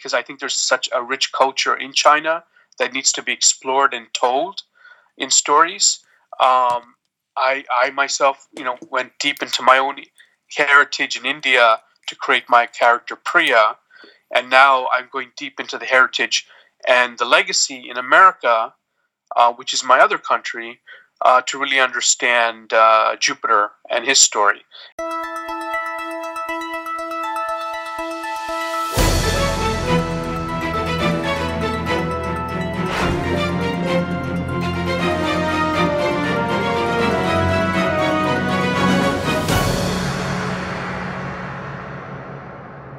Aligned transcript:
because 0.00 0.14
I 0.14 0.22
think 0.22 0.40
there's 0.40 0.54
such 0.54 0.88
a 0.94 1.02
rich 1.02 1.30
culture 1.32 1.74
in 1.74 1.92
China 1.92 2.42
that 2.78 2.94
needs 2.94 3.12
to 3.12 3.22
be 3.22 3.32
explored 3.32 3.92
and 3.92 4.06
told 4.14 4.62
in 5.18 5.30
stories. 5.30 6.00
Um, 6.40 6.94
I, 7.36 7.64
I 7.70 7.90
myself, 7.90 8.48
you 8.56 8.64
know, 8.64 8.78
went 8.88 9.12
deep 9.18 9.42
into 9.42 9.62
my 9.62 9.76
own 9.76 9.96
heritage 10.56 11.18
in 11.18 11.26
India 11.26 11.80
to 12.08 12.16
create 12.16 12.44
my 12.48 12.64
character 12.64 13.14
Priya, 13.14 13.76
and 14.34 14.48
now 14.48 14.88
I'm 14.90 15.08
going 15.12 15.32
deep 15.36 15.60
into 15.60 15.76
the 15.76 15.84
heritage 15.84 16.46
and 16.88 17.18
the 17.18 17.26
legacy 17.26 17.90
in 17.90 17.98
America, 17.98 18.72
uh, 19.36 19.52
which 19.52 19.74
is 19.74 19.84
my 19.84 20.00
other 20.00 20.16
country, 20.16 20.80
uh, 21.22 21.42
to 21.42 21.60
really 21.60 21.78
understand 21.78 22.72
uh, 22.72 23.16
Jupiter 23.20 23.72
and 23.90 24.06
his 24.06 24.18
story. 24.18 24.62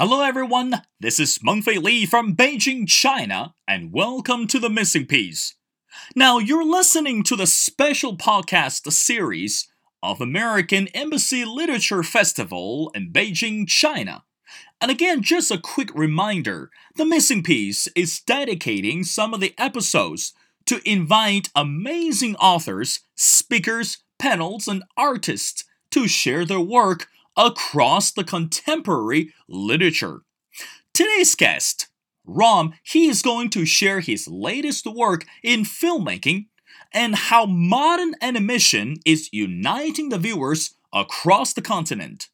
Hello 0.04 0.24
everyone, 0.24 0.82
this 1.00 1.20
is 1.20 1.38
Mengfei 1.46 1.80
Li 1.80 2.08
from 2.08 2.36
Beijing, 2.36 2.88
China, 2.88 3.54
and 3.68 3.94
welcome 3.94 4.48
to 4.48 4.58
The 4.58 4.68
Missing 4.68 5.06
Piece. 5.06 5.54
Now, 6.16 6.40
you're 6.40 6.66
listening 6.66 7.22
to 7.22 7.36
the 7.36 7.46
special 7.46 8.18
podcast 8.18 8.92
series 8.92 9.68
of 10.02 10.20
American 10.20 10.88
Embassy 10.96 11.46
Literature 11.46 12.02
Festival 12.02 12.92
in 12.96 13.14
Beijing, 13.14 13.68
China. 13.68 14.24
And 14.82 14.90
again, 14.90 15.22
just 15.22 15.52
a 15.52 15.60
quick 15.60 15.94
reminder 15.94 16.72
The 16.96 17.06
Missing 17.06 17.44
Piece 17.44 17.88
is 17.96 18.22
dedicating 18.22 19.04
some 19.04 19.36
of 19.36 19.40
the 19.40 19.54
episodes 19.60 20.34
to 20.66 20.82
invite 20.84 21.52
amazing 21.56 22.36
authors, 22.38 23.02
speakers, 23.14 24.00
panels, 24.18 24.68
and 24.68 24.84
artists 24.98 25.64
to 25.92 26.08
share 26.08 26.44
their 26.44 26.60
work 26.60 27.08
across 27.38 28.12
the 28.12 28.24
contemporary 28.24 29.34
literature. 29.48 30.22
Today's 30.94 31.36
guest, 31.36 31.88
Ram, 32.26 32.74
he 32.84 33.08
is 33.08 33.22
going 33.22 33.50
to 33.52 33.66
share 33.66 34.00
his 34.00 34.28
latest 34.28 34.86
work 34.86 35.26
in 35.44 35.62
filmmaking 35.62 36.48
and 36.94 37.16
how 37.16 37.46
modern 37.46 38.16
animation 38.22 38.98
is 39.06 39.30
uniting 39.32 40.10
the 40.10 40.18
viewers 40.18 40.76
across 40.94 41.54
the 41.54 41.62
continent. 41.62 42.28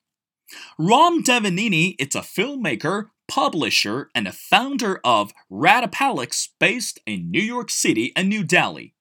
Ram 0.78 1.24
Devineni 1.24 1.96
is 2.00 2.16
a 2.16 2.22
filmmaker, 2.22 3.10
publisher, 3.28 4.10
and 4.16 4.28
a 4.28 4.32
founder 4.32 5.00
of 5.04 5.34
Rattapallax 5.52 6.50
based 6.60 7.00
in 7.06 7.30
New 7.30 7.42
York 7.42 7.70
City 7.70 8.14
and 8.16 8.30
New 8.30 8.44
Delhi. 8.44 8.94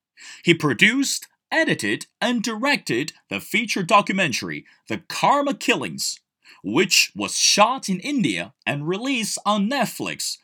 He 0.44 0.55
produced, 0.55 1.28
edited, 1.50 2.06
and 2.20 2.42
directed 2.42 3.12
the 3.28 3.41
feature 3.41 3.83
documentary 3.83 4.64
The 4.89 4.98
Karma 5.08 5.55
Killings, 5.55 6.20
which 6.62 7.12
was 7.14 7.38
shot 7.38 7.88
in 7.88 8.00
India 8.00 8.55
and 8.64 8.88
released 8.88 9.38
on 9.47 9.70
Netflix. 9.70 10.38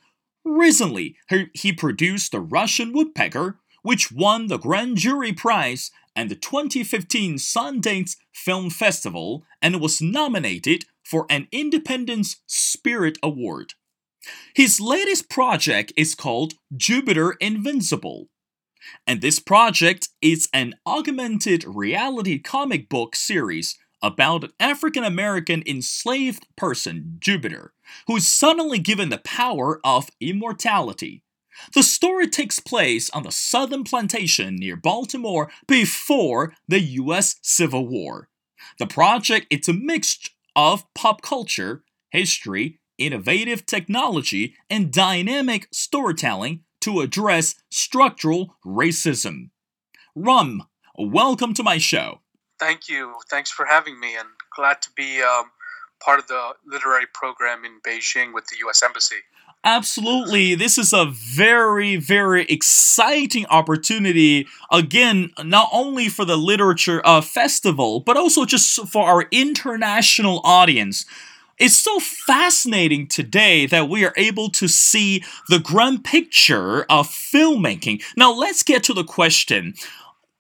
Recently, 0.45 1.17
he 1.55 1.73
produced 1.73 2.33
The 2.33 2.41
Russian 2.41 2.93
Woodpecker, 2.93 3.59
which 3.83 4.13
won 4.13 4.47
the 4.47 4.59
Grand 4.59 4.97
Jury 4.97 5.33
Prize 5.33 5.91
and 6.15 6.31
the 6.31 6.37
2015 6.37 7.37
Sundance 7.37 8.17
Film 8.33 8.71
Festival 8.71 9.45
and 9.61 9.81
was 9.81 10.03
nominated 10.03 10.85
for 11.03 11.27
an 11.29 11.49
Independence 11.51 12.37
Spirit 12.47 13.19
Award. 13.23 13.75
His 14.55 14.81
latest 14.81 15.29
project 15.29 15.93
is 15.97 16.15
called 16.15 16.55
Jupiter 16.77 17.33
Invincible, 17.41 18.29
and 19.07 19.21
this 19.21 19.39
project 19.39 20.09
is 20.21 20.49
an 20.53 20.75
augmented 20.87 21.65
reality 21.67 22.39
comic 22.39 22.89
book 22.89 23.17
series 23.17 23.79
about 24.03 24.45
an 24.45 24.51
African 24.59 25.05
American 25.05 25.63
enslaved 25.67 26.47
person, 26.57 27.17
Jupiter, 27.21 27.73
who 28.07 28.17
is 28.17 28.27
suddenly 28.27 28.79
given 28.79 29.09
the 29.09 29.19
power 29.19 29.81
of 29.85 30.11
immortality. 30.21 31.23
The 31.75 31.83
story 31.83 32.29
takes 32.29 32.59
place 32.59 33.11
on 33.11 33.23
the 33.23 33.31
southern 33.31 33.85
plantation 33.85 34.57
near 34.57 34.77
Baltimore 34.77 35.51
before 35.69 36.55
the 36.67 36.81
US 36.81 37.37
Civil 37.43 37.87
War. 37.87 38.29
The 38.79 38.87
project 38.87 39.47
is 39.51 39.69
a 39.69 39.73
mix 39.73 40.19
of 40.57 40.85
pop 40.95 41.23
culture, 41.23 41.85
history, 42.11 42.81
innovative 42.99 43.67
technology, 43.67 44.55
and 44.69 44.93
dynamic 44.93 45.69
storytelling 45.73 46.65
to 46.83 47.01
address 47.01 47.57
structural 47.71 48.57
racism. 48.65 49.51
Ram, 50.15 50.63
welcome 50.97 51.55
to 51.55 51.63
my 51.63 51.79
show. 51.79 52.21
Thank 52.59 52.89
you. 52.89 53.15
Thanks 53.31 53.51
for 53.51 53.67
having 53.67 53.99
me, 53.99 54.15
and 54.17 54.29
glad 54.55 54.83
to 54.83 54.91
be 54.95 55.23
um, 55.23 55.51
part 56.01 56.19
of 56.19 56.29
the 56.29 56.53
literary 56.67 57.07
program 57.13 57.65
in 57.65 57.81
Beijing 57.81 58.33
with 58.35 58.47
the 58.47 58.57
U.S. 58.59 58.83
Embassy. 58.83 59.17
Absolutely. 59.65 60.57
This 60.57 60.77
is 60.77 60.93
a 60.93 61.07
very, 61.07 61.97
very 61.97 62.45
exciting 62.47 63.47
opportunity. 63.47 64.49
Again, 64.73 65.31
not 65.45 65.69
only 65.73 66.09
for 66.09 66.25
the 66.25 66.37
literature 66.37 67.01
uh, 67.05 67.21
festival, 67.21 68.01
but 68.01 68.17
also 68.17 68.45
just 68.45 68.89
for 68.89 69.07
our 69.07 69.29
international 69.31 70.41
audience. 70.43 71.07
It's 71.63 71.77
so 71.77 72.01
fascinating 72.01 73.07
today 73.07 73.67
that 73.67 73.89
we 73.89 74.05
are 74.05 74.13
able 74.17 74.51
to 74.51 74.67
see 74.67 75.23
the 75.49 75.61
grand 75.61 76.03
picture 76.03 76.83
of 76.91 77.07
filmmaking. 77.07 78.03
Now, 78.17 78.33
let's 78.33 78.65
get 78.65 78.83
to 78.83 78.93
the 78.93 79.05
question. 79.05 79.75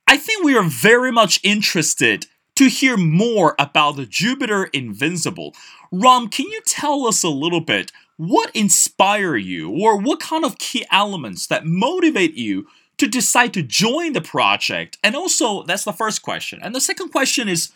I 0.09 0.17
think 0.17 0.43
we 0.43 0.57
are 0.57 0.65
very 0.65 1.13
much 1.13 1.39
interested 1.45 2.27
to 2.57 2.69
hear 2.69 2.97
more 2.97 3.55
about 3.57 3.95
the 3.95 4.05
Jupiter 4.05 4.65
Invincible. 4.73 5.55
Ram, 5.93 6.27
can 6.27 6.47
you 6.47 6.61
tell 6.67 7.07
us 7.07 7.23
a 7.23 7.29
little 7.29 7.61
bit 7.61 7.93
what 8.17 8.51
inspire 8.57 9.37
you 9.37 9.71
or 9.71 9.97
what 9.97 10.19
kind 10.19 10.45
of 10.45 10.59
key 10.59 10.85
elements 10.91 11.47
that 11.47 11.65
motivate 11.65 12.35
you 12.35 12.67
to 12.99 13.07
decide 13.07 13.55
to 13.55 13.63
join 13.63 14.13
the 14.13 14.21
project? 14.21 14.99
And 15.05 15.15
also, 15.15 15.63
that's 15.63 15.85
the 15.85 15.93
first 15.93 16.23
question. 16.23 16.59
And 16.65 16.75
the 16.75 16.81
second 16.81 17.11
question 17.11 17.49
is 17.49 17.71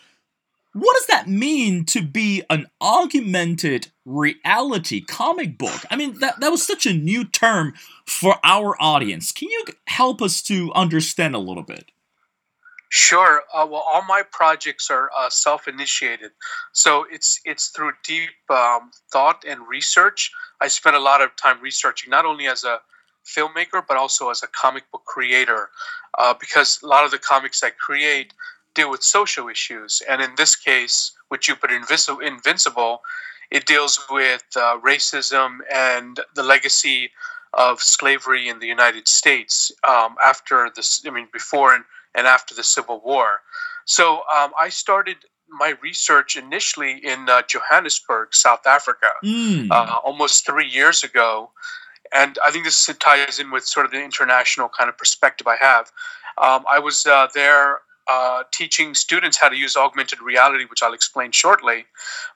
what 0.76 0.94
does 0.94 1.06
that 1.06 1.26
mean 1.26 1.86
to 1.86 2.02
be 2.02 2.42
an 2.50 2.66
augmented 2.82 3.88
reality 4.04 5.00
comic 5.00 5.56
book? 5.56 5.80
I 5.90 5.96
mean, 5.96 6.18
that, 6.20 6.38
that 6.40 6.50
was 6.50 6.66
such 6.66 6.84
a 6.84 6.92
new 6.92 7.24
term 7.24 7.72
for 8.04 8.36
our 8.44 8.76
audience. 8.78 9.32
Can 9.32 9.48
you 9.48 9.64
help 9.86 10.20
us 10.20 10.42
to 10.42 10.70
understand 10.74 11.34
a 11.34 11.38
little 11.38 11.62
bit? 11.62 11.90
Sure. 12.90 13.42
Uh, 13.54 13.66
well, 13.68 13.84
all 13.88 14.04
my 14.04 14.22
projects 14.30 14.90
are 14.90 15.10
uh, 15.16 15.30
self-initiated, 15.30 16.30
so 16.72 17.04
it's 17.10 17.40
it's 17.44 17.68
through 17.68 17.92
deep 18.04 18.30
um, 18.48 18.90
thought 19.10 19.44
and 19.46 19.66
research. 19.66 20.30
I 20.60 20.68
spend 20.68 20.94
a 20.94 21.00
lot 21.00 21.20
of 21.20 21.34
time 21.36 21.60
researching, 21.60 22.10
not 22.10 22.24
only 22.24 22.46
as 22.46 22.62
a 22.64 22.80
filmmaker 23.26 23.82
but 23.88 23.96
also 23.96 24.30
as 24.30 24.42
a 24.44 24.46
comic 24.46 24.88
book 24.92 25.04
creator, 25.04 25.68
uh, 26.16 26.34
because 26.38 26.80
a 26.82 26.86
lot 26.86 27.04
of 27.04 27.10
the 27.10 27.18
comics 27.18 27.64
I 27.64 27.70
create 27.70 28.32
deal 28.76 28.90
with 28.90 29.02
social 29.02 29.48
issues. 29.48 30.02
And 30.08 30.22
in 30.22 30.30
this 30.36 30.54
case, 30.54 31.12
with 31.30 31.40
Jupiter 31.40 31.74
Invincible, 31.74 33.00
it 33.50 33.66
deals 33.66 33.98
with 34.10 34.44
uh, 34.56 34.78
racism 34.84 35.58
and 35.72 36.20
the 36.34 36.42
legacy 36.42 37.10
of 37.54 37.80
slavery 37.80 38.48
in 38.48 38.58
the 38.58 38.66
United 38.66 39.08
States 39.08 39.72
um, 39.88 40.16
after 40.24 40.70
this, 40.76 41.02
I 41.06 41.10
mean, 41.10 41.28
before 41.32 41.74
and, 41.74 41.84
and 42.14 42.26
after 42.26 42.54
the 42.54 42.62
Civil 42.62 43.00
War. 43.04 43.40
So 43.86 44.22
um, 44.36 44.52
I 44.60 44.68
started 44.68 45.16
my 45.48 45.74
research 45.80 46.36
initially 46.36 46.94
in 47.04 47.28
uh, 47.28 47.42
Johannesburg, 47.42 48.34
South 48.34 48.66
Africa, 48.66 49.06
mm. 49.24 49.70
uh, 49.70 49.98
almost 50.04 50.44
three 50.44 50.68
years 50.68 51.04
ago. 51.04 51.50
And 52.12 52.38
I 52.46 52.50
think 52.50 52.64
this 52.64 52.90
ties 52.98 53.38
in 53.38 53.50
with 53.50 53.64
sort 53.64 53.86
of 53.86 53.92
the 53.92 54.02
international 54.02 54.68
kind 54.68 54.88
of 54.88 54.98
perspective 54.98 55.46
I 55.46 55.56
have. 55.56 55.90
Um, 56.38 56.64
I 56.70 56.78
was 56.78 57.06
uh, 57.06 57.28
there 57.34 57.80
uh, 58.08 58.44
teaching 58.52 58.94
students 58.94 59.36
how 59.36 59.48
to 59.48 59.56
use 59.56 59.76
augmented 59.76 60.20
reality, 60.20 60.64
which 60.64 60.82
I'll 60.82 60.94
explain 60.94 61.32
shortly. 61.32 61.86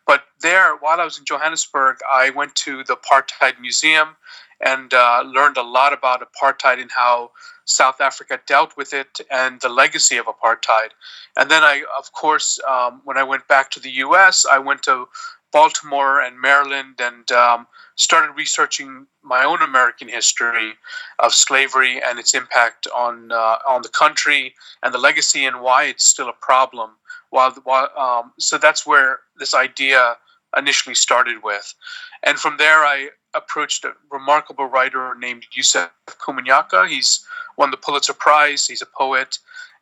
But 0.06 0.25
there, 0.40 0.76
while 0.76 1.00
I 1.00 1.05
was 1.05 1.19
in 1.19 1.25
Johannesburg, 1.25 1.99
I 2.12 2.31
went 2.31 2.55
to 2.56 2.82
the 2.84 2.96
Apartheid 2.96 3.61
Museum 3.61 4.17
and 4.61 4.93
uh, 4.93 5.22
learned 5.26 5.56
a 5.56 5.62
lot 5.62 5.93
about 5.93 6.22
apartheid 6.22 6.81
and 6.81 6.90
how 6.90 7.31
South 7.64 8.00
Africa 8.00 8.40
dealt 8.46 8.76
with 8.76 8.93
it 8.93 9.20
and 9.31 9.61
the 9.61 9.69
legacy 9.69 10.17
of 10.17 10.26
apartheid. 10.26 10.90
And 11.37 11.50
then 11.50 11.62
I, 11.62 11.84
of 11.99 12.12
course, 12.12 12.61
um, 12.69 13.00
when 13.05 13.17
I 13.17 13.22
went 13.22 13.46
back 13.49 13.70
to 13.72 13.81
the 13.81 13.90
U.S., 13.90 14.44
I 14.50 14.58
went 14.58 14.82
to 14.82 15.08
Baltimore 15.52 16.20
and 16.20 16.41
Maryland 16.41 17.00
and 17.00 17.31
um, 17.32 17.67
started 17.97 18.32
researching 18.32 19.06
my 19.23 19.44
own 19.44 19.61
American 19.62 20.08
history 20.08 20.75
of 21.19 21.35
slavery 21.35 22.00
and 22.02 22.19
its 22.19 22.35
impact 22.35 22.87
on 22.94 23.32
uh, 23.32 23.58
on 23.69 23.82
the 23.82 23.88
country 23.88 24.55
and 24.82 24.94
the 24.94 24.99
legacy 24.99 25.44
and 25.44 25.61
why 25.61 25.85
it's 25.85 26.05
still 26.05 26.29
a 26.29 26.44
problem. 26.44 26.91
While, 27.31 27.52
while 27.64 27.88
um, 27.97 28.32
so 28.38 28.58
that's 28.58 28.87
where 28.87 29.20
this 29.38 29.55
idea 29.55 30.17
initially 30.56 30.97
started 30.97 31.43
with, 31.44 31.75
and 32.23 32.38
from 32.38 32.56
there 32.56 32.79
I 32.79 33.11
approached 33.35 33.85
a 33.85 33.93
remarkable 34.11 34.67
writer 34.67 35.15
named 35.19 35.47
Yusef 35.53 35.91
Komunyakaa. 36.06 36.88
He's 36.88 37.25
won 37.56 37.71
the 37.71 37.77
Pulitzer 37.77 38.15
Prize. 38.15 38.67
He's 38.67 38.82
a 38.82 38.87
poet, 38.87 39.38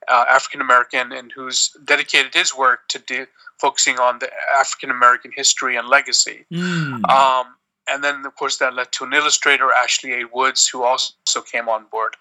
uh, 0.09 0.25
African 0.29 0.61
American, 0.61 1.13
and 1.13 1.33
who's 1.33 1.71
dedicated 1.85 2.35
his 2.35 2.57
work 2.57 2.89
to 2.89 2.99
de- 2.99 3.27
focusing 3.59 3.99
on 3.99 4.19
the 4.19 4.31
African 4.59 4.91
American 4.91 5.33
history 5.35 5.77
and 5.77 5.89
legacy. 5.89 6.47
Mm. 6.53 7.09
Um, 7.09 7.55
and 7.91 8.05
then, 8.05 8.25
of 8.27 8.37
course, 8.37 8.59
that 8.59 8.75
led 8.75 8.93
to 8.93 9.05
an 9.05 9.15
illustrator, 9.15 9.71
Ashley 9.73 10.21
A. 10.21 10.25
Woods, 10.27 10.69
who 10.69 10.83
also 10.85 11.41
came 11.41 11.69
on 11.69 11.87
board. 11.91 12.17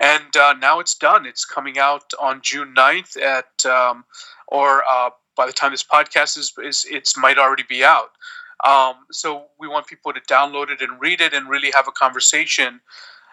And 0.00 0.36
uh, 0.36 0.54
now 0.54 0.80
it's 0.80 0.94
done. 0.94 1.24
It's 1.24 1.44
coming 1.44 1.78
out 1.78 2.12
on 2.20 2.40
June 2.42 2.74
9th 2.76 3.20
at, 3.20 3.64
um, 3.64 4.04
or 4.48 4.82
uh, 4.90 5.10
by 5.36 5.46
the 5.46 5.52
time 5.52 5.70
this 5.70 5.84
podcast 5.84 6.36
is, 6.36 6.52
is 6.62 6.84
it 6.90 7.12
might 7.16 7.38
already 7.38 7.62
be 7.68 7.84
out. 7.84 8.10
Um, 8.62 8.94
so 9.10 9.46
we 9.58 9.68
want 9.68 9.86
people 9.86 10.12
to 10.12 10.20
download 10.20 10.70
it 10.70 10.80
and 10.80 11.00
read 11.00 11.20
it 11.20 11.34
and 11.34 11.48
really 11.48 11.70
have 11.72 11.88
a 11.88 11.92
conversation 11.92 12.80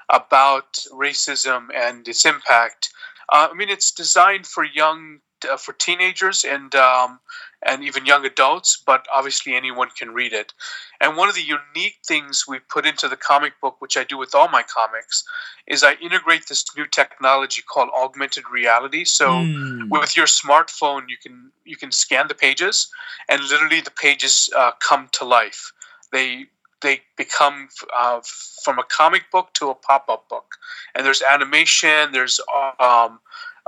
about 0.09 0.73
racism 0.91 1.67
and 1.73 2.07
its 2.07 2.25
impact. 2.25 2.89
Uh, 3.31 3.47
I 3.51 3.53
mean, 3.53 3.69
it's 3.69 3.91
designed 3.91 4.45
for 4.45 4.63
young, 4.63 5.19
uh, 5.45 5.57
for 5.57 5.73
teenagers 5.73 6.43
and 6.43 6.73
um, 6.75 7.19
and 7.65 7.83
even 7.83 8.05
young 8.05 8.25
adults, 8.25 8.77
but 8.85 9.05
obviously 9.13 9.55
anyone 9.55 9.89
can 9.97 10.13
read 10.13 10.33
it. 10.33 10.53
And 10.99 11.17
one 11.17 11.29
of 11.29 11.35
the 11.35 11.41
unique 11.43 11.99
things 12.05 12.45
we 12.47 12.59
put 12.59 12.85
into 12.85 13.07
the 13.07 13.17
comic 13.17 13.53
book, 13.61 13.77
which 13.79 13.97
I 13.97 14.03
do 14.03 14.17
with 14.17 14.33
all 14.35 14.49
my 14.49 14.63
comics, 14.63 15.23
is 15.67 15.83
I 15.83 15.93
integrate 16.01 16.47
this 16.47 16.65
new 16.75 16.85
technology 16.87 17.61
called 17.61 17.89
augmented 17.95 18.45
reality. 18.51 19.05
So 19.05 19.27
Mm. 19.29 19.89
with 19.89 20.15
your 20.17 20.27
smartphone, 20.27 21.03
you 21.09 21.17
can 21.17 21.51
you 21.65 21.77
can 21.77 21.91
scan 21.91 22.27
the 22.27 22.35
pages, 22.35 22.89
and 23.29 23.41
literally 23.43 23.81
the 23.81 23.91
pages 23.91 24.49
uh, 24.55 24.71
come 24.79 25.09
to 25.13 25.25
life. 25.25 25.71
They 26.11 26.45
they 26.81 27.01
become 27.17 27.69
uh, 27.97 28.21
from 28.63 28.79
a 28.79 28.83
comic 28.83 29.29
book 29.31 29.53
to 29.55 29.69
a 29.69 29.75
pop 29.75 30.05
up 30.09 30.29
book, 30.29 30.55
and 30.95 31.05
there's 31.05 31.21
animation. 31.21 32.11
There's 32.11 32.39
um, 32.79 33.19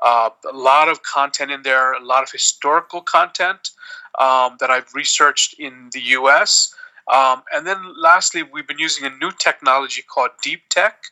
uh, 0.04 0.30
a 0.52 0.56
lot 0.56 0.90
of 0.90 1.02
content 1.04 1.52
in 1.52 1.64
there, 1.64 1.94
a 1.94 2.04
lot 2.04 2.24
of 2.24 2.32
historical 2.32 3.02
content 3.02 3.72
um, 4.20 4.58
that 4.60 4.70
I've 4.70 4.94
researched 4.94 5.56
in 5.58 5.90
the 5.94 6.02
US. 6.18 6.76
Um, 7.12 7.44
and 7.54 7.66
then 7.66 7.80
lastly, 7.98 8.44
we've 8.44 8.68
been 8.68 8.80
using 8.80 9.06
a 9.06 9.10
new 9.10 9.32
technology 9.32 10.02
called 10.02 10.32
deep 10.42 10.64
tech, 10.70 11.06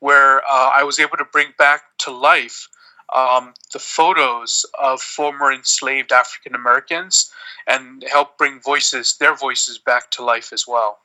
where 0.00 0.38
uh, 0.38 0.70
I 0.74 0.84
was 0.84 1.00
able 1.00 1.16
to 1.16 1.24
bring 1.24 1.48
back 1.58 1.82
to 1.98 2.10
life 2.10 2.68
um, 3.14 3.54
the 3.72 3.78
photos 3.78 4.66
of 4.80 5.00
former 5.00 5.52
enslaved 5.52 6.12
African 6.12 6.54
Americans 6.54 7.30
and 7.66 8.04
help 8.10 8.36
bring 8.36 8.60
voices, 8.60 9.16
their 9.18 9.34
voices, 9.34 9.78
back 9.78 10.10
to 10.12 10.24
life 10.24 10.52
as 10.52 10.66
well. 10.66 10.98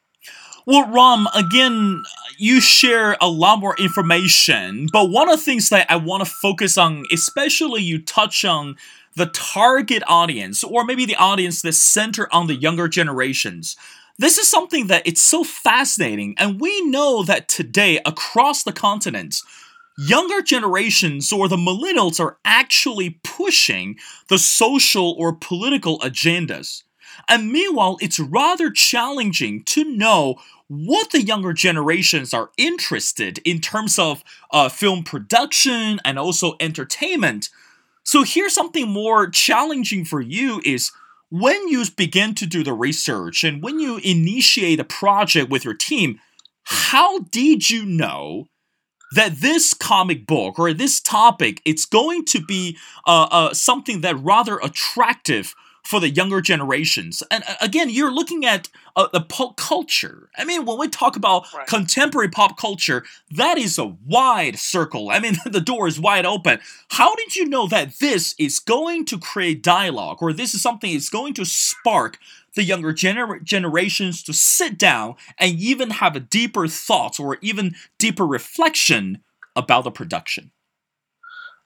Well, 0.65 0.87
Ram, 0.87 1.27
again, 1.33 2.03
you 2.37 2.61
share 2.61 3.17
a 3.19 3.27
lot 3.27 3.59
more 3.59 3.75
information, 3.77 4.87
but 4.91 5.09
one 5.09 5.29
of 5.29 5.39
the 5.39 5.43
things 5.43 5.69
that 5.69 5.89
I 5.89 5.95
want 5.95 6.23
to 6.23 6.29
focus 6.29 6.77
on, 6.77 7.05
especially 7.11 7.81
you 7.81 7.99
touch 7.99 8.45
on 8.45 8.75
the 9.15 9.27
target 9.27 10.03
audience, 10.07 10.63
or 10.63 10.85
maybe 10.85 11.05
the 11.05 11.15
audience 11.15 11.61
that's 11.61 11.77
centered 11.77 12.29
on 12.31 12.47
the 12.47 12.55
younger 12.55 12.87
generations. 12.87 13.75
This 14.19 14.37
is 14.37 14.47
something 14.47 14.87
that 14.87 15.07
it's 15.07 15.21
so 15.21 15.43
fascinating, 15.43 16.35
and 16.37 16.61
we 16.61 16.81
know 16.81 17.23
that 17.23 17.47
today 17.47 17.99
across 18.05 18.63
the 18.63 18.73
continent, 18.73 19.41
younger 19.97 20.41
generations 20.41 21.33
or 21.33 21.47
the 21.47 21.57
millennials 21.57 22.19
are 22.19 22.37
actually 22.45 23.19
pushing 23.23 23.97
the 24.29 24.37
social 24.37 25.15
or 25.17 25.33
political 25.33 25.99
agendas. 25.99 26.83
And 27.27 27.51
meanwhile, 27.51 27.97
it's 28.01 28.19
rather 28.19 28.71
challenging 28.71 29.63
to 29.65 29.83
know 29.83 30.35
what 30.67 31.11
the 31.11 31.21
younger 31.21 31.51
generations 31.51 32.33
are 32.33 32.51
interested 32.57 33.39
in 33.39 33.59
terms 33.59 33.97
of 33.97 34.23
uh, 34.51 34.69
film 34.69 35.03
production 35.03 35.99
and 36.05 36.19
also 36.19 36.55
entertainment. 36.59 37.49
So 38.03 38.23
here's 38.23 38.53
something 38.53 38.87
more 38.87 39.29
challenging 39.29 40.05
for 40.05 40.21
you 40.21 40.61
is 40.63 40.91
when 41.29 41.67
you 41.67 41.83
begin 41.95 42.35
to 42.35 42.45
do 42.45 42.63
the 42.63 42.73
research 42.73 43.43
and 43.43 43.61
when 43.63 43.79
you 43.79 43.97
initiate 43.97 44.79
a 44.79 44.83
project 44.83 45.49
with 45.49 45.65
your 45.65 45.73
team, 45.73 46.19
how 46.63 47.19
did 47.19 47.69
you 47.69 47.85
know 47.85 48.47
that 49.11 49.37
this 49.37 49.73
comic 49.73 50.27
book 50.27 50.59
or 50.59 50.71
this 50.73 50.99
topic 50.99 51.61
it's 51.65 51.85
going 51.85 52.25
to 52.25 52.39
be 52.43 52.77
uh, 53.07 53.27
uh, 53.31 53.53
something 53.53 54.01
that 54.01 54.19
rather 54.19 54.59
attractive 54.59 55.55
for 55.89 55.99
the 55.99 56.09
younger 56.09 56.39
generations. 56.39 57.23
And 57.31 57.43
uh, 57.47 57.55
again, 57.61 57.89
you're 57.89 58.13
looking 58.13 58.45
at 58.45 58.69
uh, 58.95 59.07
the 59.11 59.21
pop 59.21 59.57
culture. 59.57 60.29
I 60.37 60.45
mean, 60.45 60.63
when 60.63 60.77
we 60.77 60.87
talk 60.87 61.15
about 61.15 61.47
Right. 61.51 61.65
contemporary 61.65 62.29
pop 62.29 62.59
culture, 62.59 63.03
that 63.31 63.57
is 63.57 63.79
a 63.79 63.95
wide 64.05 64.59
circle. 64.59 65.09
I 65.09 65.19
mean, 65.19 65.37
the 65.45 65.59
door 65.59 65.87
is 65.87 65.99
wide 65.99 66.27
open. 66.27 66.59
How 66.89 67.15
did 67.15 67.35
you 67.35 67.45
know 67.45 67.67
that 67.69 67.97
this 67.97 68.35
is 68.37 68.59
going 68.59 69.05
to 69.05 69.17
create 69.17 69.63
dialogue 69.63 70.19
or 70.21 70.31
this 70.31 70.53
is 70.53 70.61
something 70.61 70.93
that's 70.93 71.09
going 71.09 71.33
to 71.33 71.43
spark 71.45 72.19
the 72.53 72.63
younger 72.63 72.93
gener- 72.93 73.43
generations 73.43 74.21
to 74.23 74.33
sit 74.33 74.77
down 74.77 75.15
and 75.39 75.59
even 75.59 75.89
have 75.89 76.15
a 76.15 76.19
deeper 76.19 76.67
thought 76.67 77.19
or 77.19 77.39
even 77.41 77.73
deeper 77.97 78.27
reflection 78.27 79.23
about 79.55 79.85
the 79.85 79.91
production? 79.91 80.51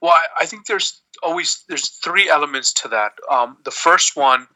Well, 0.02 0.14
I, 0.14 0.44
I 0.44 0.46
think 0.46 0.66
there's 0.66 1.03
always 1.24 1.64
there's 1.68 1.90
three 1.90 2.30
elements 2.30 2.74
to 2.74 2.88
that. 2.90 3.14
Um, 3.32 3.58
the 3.64 3.72
first 3.72 4.16
one 4.16 4.48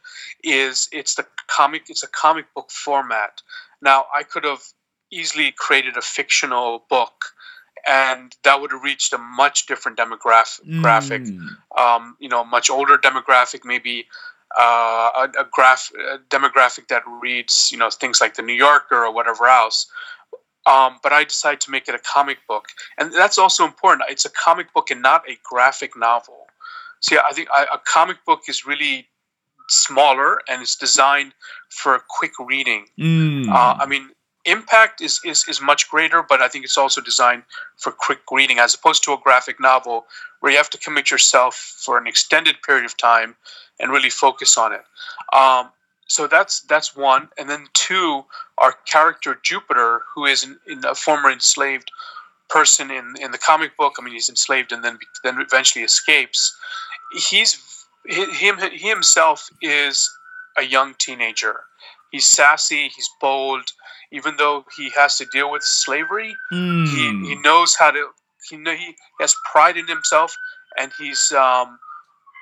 is 0.43 0.89
it's 0.91 1.15
the 1.15 1.25
comic 1.47 1.89
it's 1.89 2.03
a 2.03 2.07
comic 2.07 2.53
book 2.53 2.69
format. 2.71 3.41
Now 3.81 4.05
I 4.15 4.23
could 4.23 4.43
have 4.43 4.63
easily 5.11 5.53
created 5.57 5.97
a 5.97 6.01
fictional 6.01 6.83
book, 6.89 7.25
and 7.87 8.35
that 8.43 8.61
would 8.61 8.71
have 8.71 8.83
reached 8.83 9.13
a 9.13 9.17
much 9.17 9.65
different 9.65 9.97
demographic. 9.97 10.61
Mm. 10.65 11.57
um, 11.77 12.17
you 12.19 12.29
know, 12.29 12.43
much 12.43 12.69
older 12.69 12.97
demographic, 12.97 13.61
maybe 13.63 14.07
uh, 14.57 15.09
a, 15.15 15.41
a 15.41 15.45
graph 15.51 15.91
a 16.13 16.17
demographic 16.29 16.87
that 16.87 17.03
reads, 17.21 17.69
you 17.71 17.77
know, 17.77 17.89
things 17.89 18.21
like 18.21 18.35
the 18.35 18.41
New 18.41 18.53
Yorker 18.53 19.05
or 19.05 19.13
whatever 19.13 19.47
else. 19.47 19.87
Um, 20.65 20.97
but 21.01 21.13
I 21.13 21.23
decided 21.23 21.61
to 21.61 21.71
make 21.71 21.87
it 21.87 21.95
a 21.95 21.99
comic 21.99 22.39
book, 22.45 22.67
and 22.97 23.13
that's 23.13 23.37
also 23.37 23.63
important. 23.63 24.09
It's 24.09 24.25
a 24.25 24.29
comic 24.29 24.73
book 24.73 24.91
and 24.91 25.01
not 25.01 25.23
a 25.29 25.37
graphic 25.43 25.97
novel. 25.97 26.46
See, 27.01 27.17
I 27.17 27.33
think 27.33 27.49
I, 27.51 27.65
a 27.73 27.77
comic 27.77 28.17
book 28.25 28.41
is 28.47 28.65
really 28.65 29.07
smaller 29.69 30.41
and 30.49 30.61
it's 30.61 30.75
designed 30.75 31.33
for 31.69 32.01
quick 32.07 32.33
reading. 32.39 32.85
Mm. 32.97 33.49
Uh, 33.49 33.75
I 33.79 33.85
mean, 33.85 34.09
impact 34.45 35.01
is, 35.01 35.19
is 35.25 35.45
is 35.47 35.61
much 35.61 35.89
greater, 35.89 36.23
but 36.23 36.41
I 36.41 36.47
think 36.47 36.63
it's 36.65 36.77
also 36.77 37.01
designed 37.01 37.44
for 37.75 37.91
quick 37.91 38.19
reading, 38.31 38.60
as 38.60 38.74
opposed 38.74 39.03
to 39.03 39.13
a 39.13 39.17
graphic 39.17 39.60
novel 39.60 40.05
where 40.39 40.51
you 40.51 40.57
have 40.57 40.69
to 40.72 40.77
commit 40.77 41.12
yourself 41.12 41.55
for 41.55 41.98
an 41.98 42.07
extended 42.07 42.55
period 42.65 42.86
of 42.86 42.95
time 42.98 43.36
and 43.79 43.91
really 43.91 44.10
focus 44.10 44.57
on 44.57 44.74
it. 44.74 44.83
Um, 45.33 45.69
so 46.07 46.27
that's 46.27 46.62
that's 46.62 46.95
one, 46.95 47.29
and 47.38 47.50
then 47.50 47.67
two, 47.74 48.24
our 48.57 48.74
character 48.86 49.38
Jupiter, 49.43 50.01
who 50.15 50.25
is 50.25 50.43
in, 50.43 50.57
in 50.65 50.86
a 50.86 50.95
former 50.95 51.29
enslaved 51.29 51.91
person 52.50 52.92
in 52.92 53.16
in 53.22 53.32
the 53.32 53.38
comic 53.38 53.75
book. 53.77 53.96
I 54.00 54.04
mean, 54.04 54.13
he's 54.13 54.30
enslaved 54.30 54.72
and 54.72 54.84
then 54.84 54.98
then 55.24 55.39
eventually 55.39 55.84
escapes. 55.86 56.56
He's 57.30 57.86
he- 58.08 58.32
him 58.34 58.58
he 58.72 58.89
himself 58.89 59.50
is 59.62 60.10
a 60.58 60.63
young 60.63 60.96
teenager. 60.98 61.62
He's 62.12 62.25
sassy. 62.25 62.89
He's 62.96 63.10
bold. 63.22 63.72
Even 64.12 64.38
though 64.38 64.66
he 64.77 64.89
has 64.92 65.18
to 65.18 65.25
deal 65.25 65.51
with 65.51 65.63
slavery, 65.63 66.34
Mm. 66.54 66.88
he, 66.88 67.30
he 67.30 67.36
knows 67.42 67.75
how 67.75 67.92
to. 67.92 68.08
He 68.50 68.56
know 68.56 68.74
he 68.74 68.96
has 69.20 69.36
pride 69.51 69.75
in 69.75 69.88
himself, 69.88 70.34
and 70.77 70.92
he's. 70.98 71.32
Um, 71.34 71.77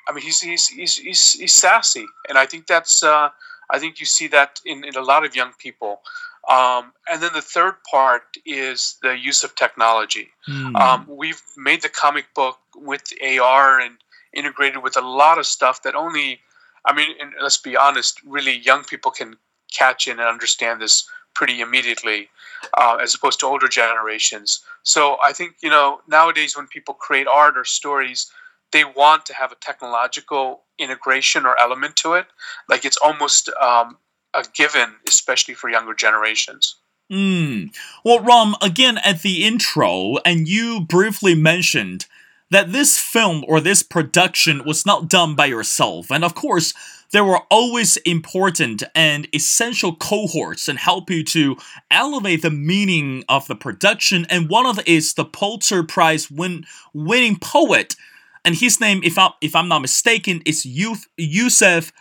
I 0.07 0.13
mean, 0.13 0.23
he's 0.23 0.39
he's 0.39 0.67
he's 0.67 0.95
he's, 0.97 1.31
he's 1.33 1.53
sassy, 1.53 2.05
and 2.29 2.37
I 2.37 2.45
think 2.45 2.67
that's. 2.67 3.01
Uh, 3.01 3.29
I 3.71 3.79
think 3.79 3.99
you 3.99 4.05
see 4.05 4.27
that 4.27 4.61
in, 4.63 4.83
in 4.85 4.95
a 4.95 5.01
lot 5.01 5.25
of 5.25 5.35
young 5.35 5.53
people. 5.57 6.01
Um, 6.49 6.93
and 7.09 7.23
then 7.23 7.31
the 7.33 7.41
third 7.41 7.75
part 7.89 8.23
is 8.45 8.97
the 9.01 9.17
use 9.17 9.43
of 9.43 9.55
technology. 9.55 10.29
Mm. 10.47 10.75
Um, 10.75 11.05
we've 11.09 11.41
made 11.57 11.81
the 11.81 11.89
comic 11.89 12.25
book 12.35 12.59
with 12.75 13.01
AR 13.23 13.79
and 13.79 13.97
integrated 14.33 14.83
with 14.83 14.95
a 14.95 15.01
lot 15.01 15.39
of 15.39 15.45
stuff 15.47 15.81
that 15.83 15.95
only, 15.95 16.39
I 16.85 16.93
mean, 16.93 17.15
and 17.19 17.33
let's 17.41 17.57
be 17.57 17.75
honest, 17.75 18.21
really 18.23 18.57
young 18.57 18.83
people 18.83 19.11
can 19.11 19.37
catch 19.71 20.07
in 20.07 20.19
and 20.19 20.27
understand 20.27 20.81
this 20.81 21.07
pretty 21.33 21.61
immediately, 21.61 22.29
uh, 22.77 22.97
as 23.01 23.13
opposed 23.13 23.39
to 23.41 23.45
older 23.45 23.67
generations. 23.67 24.61
So 24.83 25.17
I 25.23 25.33
think 25.33 25.55
you 25.61 25.69
know 25.69 26.01
nowadays 26.07 26.55
when 26.55 26.67
people 26.67 26.93
create 26.93 27.27
art 27.27 27.57
or 27.57 27.65
stories, 27.65 28.31
they 28.71 28.83
want 28.83 29.25
to 29.27 29.33
have 29.33 29.51
a 29.51 29.55
technological 29.55 30.63
integration 30.79 31.45
or 31.45 31.59
element 31.59 31.95
to 31.97 32.13
it. 32.13 32.27
Like 32.69 32.85
it's 32.85 32.97
almost 32.97 33.49
um, 33.61 33.97
a 34.35 34.43
given, 34.53 34.95
especially 35.07 35.53
for 35.53 35.69
younger 35.69 35.93
generations. 35.93 36.75
Mm. 37.11 37.75
Well, 38.03 38.19
Ram, 38.19 38.55
again 38.61 38.97
at 38.99 39.21
the 39.21 39.45
intro, 39.45 40.17
and 40.25 40.47
you 40.47 40.81
briefly 40.81 41.35
mentioned 41.35 42.07
that 42.51 42.71
this 42.71 42.97
film 42.99 43.43
or 43.47 43.59
this 43.59 43.83
production 43.83 44.63
was 44.65 44.85
not 44.85 45.09
done 45.09 45.35
by 45.35 45.45
yourself. 45.45 46.11
And 46.11 46.23
of 46.23 46.35
course, 46.35 46.73
there 47.11 47.23
were 47.23 47.41
always 47.49 47.97
important 47.97 48.83
and 48.93 49.27
essential 49.33 49.95
cohorts 49.95 50.67
and 50.67 50.79
help 50.79 51.09
you 51.09 51.23
to 51.25 51.57
elevate 51.91 52.41
the 52.41 52.49
meaning 52.49 53.23
of 53.29 53.47
the 53.47 53.55
production. 53.55 54.25
And 54.29 54.49
one 54.49 54.65
of 54.65 54.79
is 54.87 55.13
the 55.13 55.25
Pulitzer 55.25 55.83
Prize 55.83 56.29
win- 56.29 56.65
winning 56.93 57.37
poet. 57.37 57.95
And 58.43 58.55
his 58.55 58.79
name, 58.79 59.01
if 59.03 59.17
I'm, 59.17 59.31
if 59.41 59.55
I'm 59.55 59.67
not 59.67 59.81
mistaken, 59.81 60.41
is 60.45 60.65
Yusef 60.65 61.91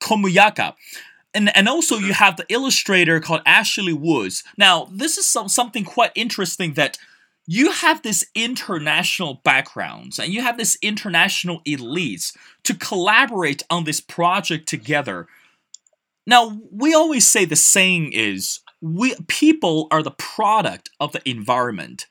Komunyakaa 0.00 0.74
and 1.34 1.54
and 1.56 1.68
also 1.68 1.96
you 1.96 2.12
have 2.12 2.36
the 2.36 2.46
illustrator 2.48 3.20
called 3.20 3.42
Ashley 3.46 3.92
Woods. 3.92 4.42
Now, 4.56 4.88
this 4.90 5.18
is 5.18 5.26
some, 5.26 5.48
something 5.48 5.84
quite 5.84 6.12
interesting 6.14 6.74
that 6.74 6.98
you 7.46 7.72
have 7.72 8.02
this 8.02 8.26
international 8.34 9.40
backgrounds 9.44 10.18
and 10.18 10.32
you 10.32 10.42
have 10.42 10.56
this 10.56 10.78
international 10.82 11.62
elites 11.66 12.36
to 12.64 12.74
collaborate 12.74 13.62
on 13.70 13.84
this 13.84 14.00
project 14.00 14.68
together. 14.68 15.26
Now, 16.26 16.60
we 16.70 16.94
always 16.94 17.26
say 17.26 17.44
the 17.44 17.56
saying 17.56 18.12
is 18.12 18.60
we 18.80 19.14
people 19.26 19.88
are 19.90 20.02
the 20.02 20.12
product 20.12 20.90
of 21.00 21.12
the 21.12 21.28
environment. 21.28 22.06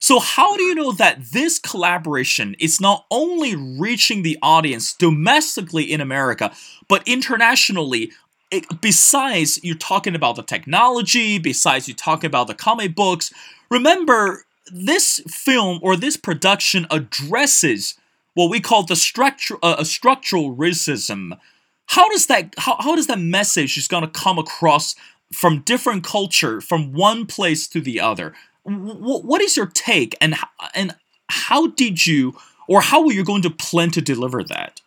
So 0.00 0.18
how 0.18 0.56
do 0.56 0.62
you 0.62 0.74
know 0.74 0.92
that 0.92 1.22
this 1.32 1.58
collaboration 1.58 2.56
is 2.58 2.80
not 2.80 3.04
only 3.10 3.54
reaching 3.54 4.22
the 4.22 4.38
audience 4.42 4.94
domestically 4.94 5.84
in 5.84 6.00
America, 6.00 6.52
but 6.88 7.06
internationally 7.06 8.10
it, 8.50 8.80
besides 8.80 9.60
you're 9.62 9.76
talking 9.76 10.14
about 10.14 10.36
the 10.36 10.42
technology, 10.42 11.38
besides 11.38 11.88
you 11.88 11.94
talking 11.94 12.28
about 12.28 12.46
the 12.46 12.54
comic 12.54 12.94
books, 12.94 13.32
remember 13.70 14.44
this 14.72 15.20
film 15.28 15.78
or 15.82 15.96
this 15.96 16.16
production 16.16 16.86
addresses 16.90 17.94
what 18.34 18.50
we 18.50 18.60
call 18.60 18.84
the 18.84 18.96
structure 18.96 19.56
uh, 19.62 19.82
structural 19.84 20.54
racism. 20.54 21.38
How 21.86 22.08
does 22.08 22.26
that 22.26 22.54
how, 22.58 22.76
how 22.80 22.94
does 22.94 23.06
that 23.08 23.18
message 23.18 23.76
is 23.76 23.88
going 23.88 24.04
to 24.04 24.10
come 24.10 24.38
across 24.38 24.94
from 25.32 25.60
different 25.60 26.04
culture 26.04 26.60
from 26.60 26.92
one 26.92 27.26
place 27.26 27.66
to 27.68 27.80
the 27.80 28.00
other? 28.00 28.34
W- 28.64 29.20
what 29.20 29.40
is 29.40 29.56
your 29.56 29.66
take 29.66 30.16
and 30.20 30.36
and 30.74 30.94
how 31.28 31.68
did 31.68 32.06
you 32.06 32.36
or 32.68 32.80
how 32.80 33.04
are 33.04 33.12
you 33.12 33.24
going 33.24 33.42
to 33.42 33.50
plan 33.50 33.90
to 33.90 34.00
deliver 34.00 34.44
that? 34.44 34.80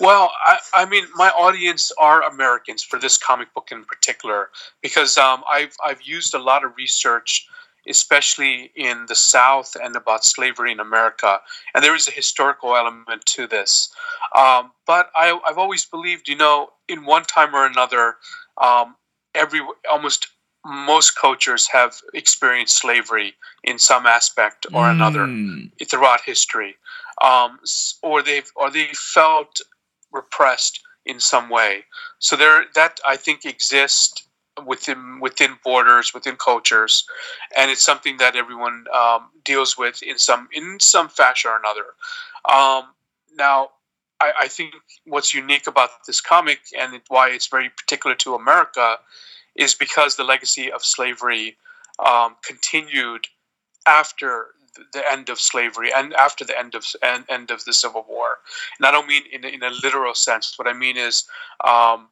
Well, 0.00 0.30
I, 0.44 0.58
I, 0.74 0.84
mean, 0.86 1.04
my 1.14 1.30
audience 1.30 1.90
are 1.98 2.22
Americans 2.22 2.82
for 2.82 2.98
this 2.98 3.16
comic 3.16 3.52
book 3.54 3.68
in 3.72 3.84
particular 3.84 4.50
because 4.82 5.18
um, 5.18 5.42
I've 5.50 5.76
I've 5.84 6.02
used 6.02 6.34
a 6.34 6.38
lot 6.38 6.64
of 6.64 6.76
research, 6.76 7.48
especially 7.88 8.70
in 8.76 9.06
the 9.06 9.16
South 9.16 9.76
and 9.82 9.96
about 9.96 10.24
slavery 10.24 10.70
in 10.70 10.80
America, 10.80 11.40
and 11.74 11.82
there 11.82 11.96
is 11.96 12.06
a 12.06 12.12
historical 12.12 12.76
element 12.76 13.26
to 13.26 13.46
this. 13.46 13.92
Um, 14.36 14.72
but 14.86 15.10
I, 15.16 15.38
have 15.46 15.58
always 15.58 15.84
believed, 15.84 16.28
you 16.28 16.36
know, 16.36 16.70
in 16.88 17.04
one 17.04 17.24
time 17.24 17.54
or 17.54 17.66
another, 17.66 18.16
um, 18.56 18.94
every 19.34 19.60
almost 19.90 20.28
most 20.64 21.16
cultures 21.16 21.66
have 21.68 21.96
experienced 22.14 22.76
slavery 22.76 23.34
in 23.64 23.78
some 23.78 24.06
aspect 24.06 24.66
or 24.72 24.84
mm. 24.84 24.90
another 24.90 25.26
throughout 25.86 26.20
history, 26.20 26.76
um, 27.22 27.58
or 28.02 28.22
they've 28.22 28.50
or 28.54 28.70
they 28.70 28.88
felt 28.92 29.60
repressed 30.12 30.80
in 31.06 31.20
some 31.20 31.48
way. 31.48 31.84
So 32.18 32.36
there, 32.36 32.64
that 32.74 33.00
I 33.06 33.16
think 33.16 33.44
exists 33.44 34.28
within 34.66 35.20
within 35.20 35.58
borders, 35.64 36.12
within 36.12 36.36
cultures, 36.36 37.04
and 37.56 37.70
it's 37.70 37.82
something 37.82 38.16
that 38.18 38.36
everyone 38.36 38.84
um, 38.94 39.30
deals 39.44 39.78
with 39.78 40.02
in 40.02 40.18
some 40.18 40.48
in 40.52 40.78
some 40.80 41.08
fashion 41.08 41.50
or 41.50 41.58
another. 41.58 41.86
Um, 42.48 42.90
now, 43.36 43.70
I, 44.20 44.32
I, 44.40 44.48
think 44.48 44.74
what's 45.06 45.34
unique 45.34 45.66
about 45.66 45.90
this 46.06 46.20
comic 46.20 46.60
and 46.78 47.00
why 47.08 47.30
it's 47.30 47.46
very 47.46 47.68
particular 47.68 48.16
to 48.16 48.34
America 48.34 48.96
is 49.54 49.74
because 49.74 50.16
the 50.16 50.24
legacy 50.24 50.72
of 50.72 50.84
slavery 50.84 51.56
um, 52.04 52.36
continued 52.44 53.26
after 53.86 54.48
the 54.92 55.02
end 55.10 55.28
of 55.28 55.40
slavery 55.40 55.90
and 55.94 56.12
after 56.14 56.44
the 56.44 56.58
end 56.58 56.74
of 56.74 56.84
end, 57.02 57.24
end 57.28 57.50
of 57.50 57.64
the 57.64 57.72
Civil 57.72 58.04
War. 58.08 58.38
And 58.78 58.86
I 58.86 58.90
don't 58.90 59.06
mean 59.06 59.22
in, 59.32 59.44
in 59.44 59.62
a 59.62 59.70
literal 59.70 60.14
sense. 60.14 60.54
What 60.56 60.68
I 60.68 60.72
mean 60.72 60.96
is, 60.96 61.24
um, 61.64 62.08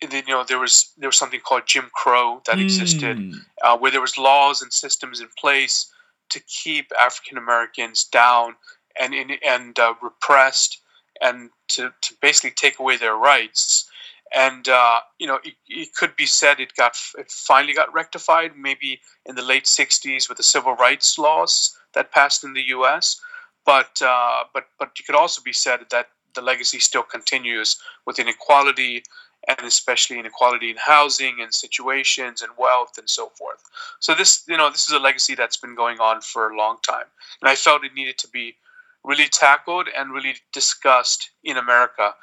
you 0.00 0.22
know, 0.28 0.44
there 0.44 0.58
was 0.58 0.92
there 0.96 1.08
was 1.08 1.16
something 1.16 1.40
called 1.40 1.66
Jim 1.66 1.90
Crow 1.94 2.42
that 2.46 2.56
mm. 2.56 2.62
existed, 2.62 3.34
uh, 3.62 3.76
where 3.78 3.90
there 3.90 4.00
was 4.00 4.18
laws 4.18 4.62
and 4.62 4.72
systems 4.72 5.20
in 5.20 5.28
place 5.38 5.90
to 6.30 6.40
keep 6.40 6.90
African 6.98 7.38
Americans 7.38 8.04
down 8.04 8.56
and 9.00 9.14
and 9.46 9.78
uh, 9.78 9.94
repressed, 10.02 10.78
and 11.20 11.50
to, 11.68 11.92
to 12.02 12.14
basically 12.20 12.50
take 12.50 12.78
away 12.78 12.96
their 12.96 13.16
rights 13.16 13.88
and 14.34 14.68
uh, 14.68 15.00
you 15.18 15.26
know 15.26 15.38
it, 15.44 15.54
it, 15.68 15.94
could 15.94 16.16
be 16.16 16.26
said 16.26 16.60
it 16.60 16.74
got 16.74 16.96
it 17.18 17.30
finally 17.30 17.74
got 17.74 17.92
rectified 17.92 18.52
maybe 18.56 19.00
in 19.26 19.34
the 19.34 19.42
late 19.42 19.64
60s 19.64 20.28
with 20.28 20.38
the 20.38 20.42
civil 20.42 20.74
rights 20.74 21.18
laws 21.18 21.76
that 21.94 22.12
passed 22.12 22.44
in 22.44 22.54
the 22.54 22.68
U.S. 22.68 23.20
But 23.64 24.00
uh, 24.04 24.44
but 24.52 24.64
but 24.78 24.98
you 24.98 25.04
could 25.04 25.14
also 25.14 25.42
be 25.42 25.52
said 25.52 25.80
that 25.90 26.08
the 26.34 26.42
legacy 26.42 26.78
still 26.78 27.02
continues 27.02 27.76
with 28.06 28.18
inequality 28.18 29.02
and 29.48 29.66
especially 29.66 30.18
inequality 30.18 30.70
in 30.70 30.76
housing 30.76 31.40
and 31.40 31.52
situations 31.52 32.42
and 32.42 32.52
wealth 32.56 32.96
and 32.96 33.10
so 33.10 33.28
forth. 33.30 33.62
So 34.00 34.14
this 34.14 34.44
you 34.48 34.56
know 34.56 34.70
this 34.70 34.86
is 34.86 34.92
a 34.92 34.98
legacy 34.98 35.34
that's 35.34 35.56
been 35.56 35.74
going 35.74 36.00
on 36.00 36.20
for 36.20 36.50
a 36.50 36.56
long 36.56 36.78
time, 36.82 37.06
and 37.40 37.48
I 37.48 37.54
felt 37.54 37.84
it 37.84 37.94
needed 37.94 38.18
to 38.18 38.28
be 38.28 38.56
really 39.04 39.28
tackled 39.28 39.88
and 39.96 40.12
really 40.12 40.36
discussed 40.52 41.30
in 41.42 41.56
America. 41.56 42.14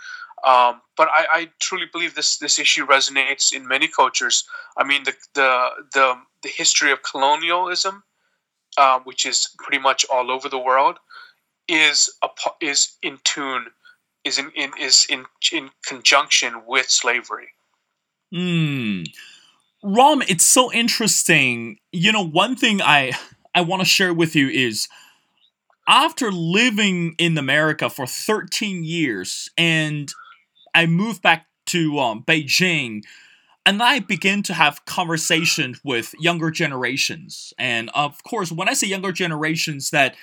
Um, 0.45 0.81
but 0.95 1.09
I, 1.09 1.25
I, 1.31 1.49
truly 1.59 1.85
believe 1.91 2.15
this 2.15 2.37
this 2.37 2.59
issue 2.59 2.85
resonates 2.85 3.53
in 3.53 3.67
many 3.67 3.87
cultures. 3.87 4.45
I 4.77 4.85
mean, 4.85 5.03
the 5.03 5.13
the 5.33 5.69
the, 5.93 6.15
the 6.43 6.49
history 6.49 6.91
of 6.91 7.03
colonialism 7.03 8.03
uh, 8.77 8.99
which 9.03 9.25
is 9.25 9.49
pretty 9.57 9.77
much 9.77 10.05
all 10.11 10.31
over 10.31 10.49
the 10.49 10.57
world, 10.57 10.97
is 11.67 12.09
a, 12.23 12.29
is 12.61 12.93
in 13.01 13.19
tune, 13.23 13.67
is 14.23 14.37
in, 14.37 14.51
in 14.55 14.71
is 14.79 15.05
in 15.09 15.25
in 15.51 15.69
conjunction 15.85 16.61
with 16.65 16.89
slavery. 16.89 17.49
Hmm. 18.33 19.03
Ram, 19.83 20.21
it's 20.27 20.45
so 20.45 20.71
interesting. 20.71 21.79
You 21.91 22.11
know, 22.11 22.25
one 22.25 22.55
thing 22.55 22.81
I 22.81 23.11
I 23.53 23.61
want 23.61 23.81
to 23.81 23.85
share 23.85 24.13
with 24.13 24.35
you 24.35 24.49
is 24.49 24.87
after 25.87 26.31
living 26.31 27.15
in 27.17 27.37
America 27.37 27.89
for 27.89 28.05
13 28.05 28.83
years 28.83 29.49
and 29.57 30.13
I 30.73 30.85
moved 30.85 31.21
back 31.21 31.47
to 31.67 31.99
um, 31.99 32.23
Beijing 32.23 33.03
and 33.65 33.83
I 33.83 33.99
begin 33.99 34.41
to 34.43 34.53
have 34.53 34.85
conversations 34.85 35.79
with 35.83 36.15
younger 36.19 36.49
generations. 36.49 37.53
And 37.59 37.91
of 37.93 38.23
course, 38.23 38.51
when 38.51 38.69
I 38.69 38.73
say 38.73 38.87
younger 38.87 39.11
generations, 39.11 39.91
that 39.91 40.15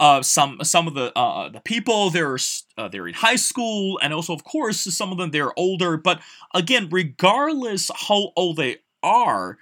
uh, 0.00 0.22
some 0.22 0.58
some 0.62 0.86
of 0.86 0.94
the 0.94 1.16
uh, 1.16 1.48
the 1.48 1.60
people 1.60 2.10
they're 2.10 2.38
uh, 2.76 2.88
they're 2.88 3.08
in 3.08 3.14
high 3.14 3.36
school, 3.36 3.98
and 4.02 4.12
also 4.12 4.32
of 4.32 4.44
course 4.44 4.80
some 4.80 5.12
of 5.12 5.18
them 5.18 5.30
they're 5.30 5.56
older. 5.58 5.96
But 5.96 6.20
again, 6.54 6.88
regardless 6.90 7.90
how 7.94 8.32
old 8.36 8.56
they 8.56 8.78
are, 9.02 9.58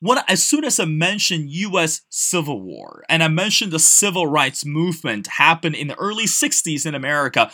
when 0.00 0.18
as 0.28 0.42
soon 0.42 0.64
as 0.64 0.78
I 0.78 0.84
mentioned 0.84 1.50
U.S. 1.50 2.02
Civil 2.10 2.60
War 2.60 3.04
and 3.08 3.22
I 3.22 3.28
mentioned 3.28 3.72
the 3.72 3.78
civil 3.78 4.26
rights 4.26 4.64
movement 4.64 5.26
happened 5.26 5.76
in 5.76 5.88
the 5.88 5.98
early 5.98 6.26
'60s 6.26 6.84
in 6.84 6.94
America, 6.94 7.50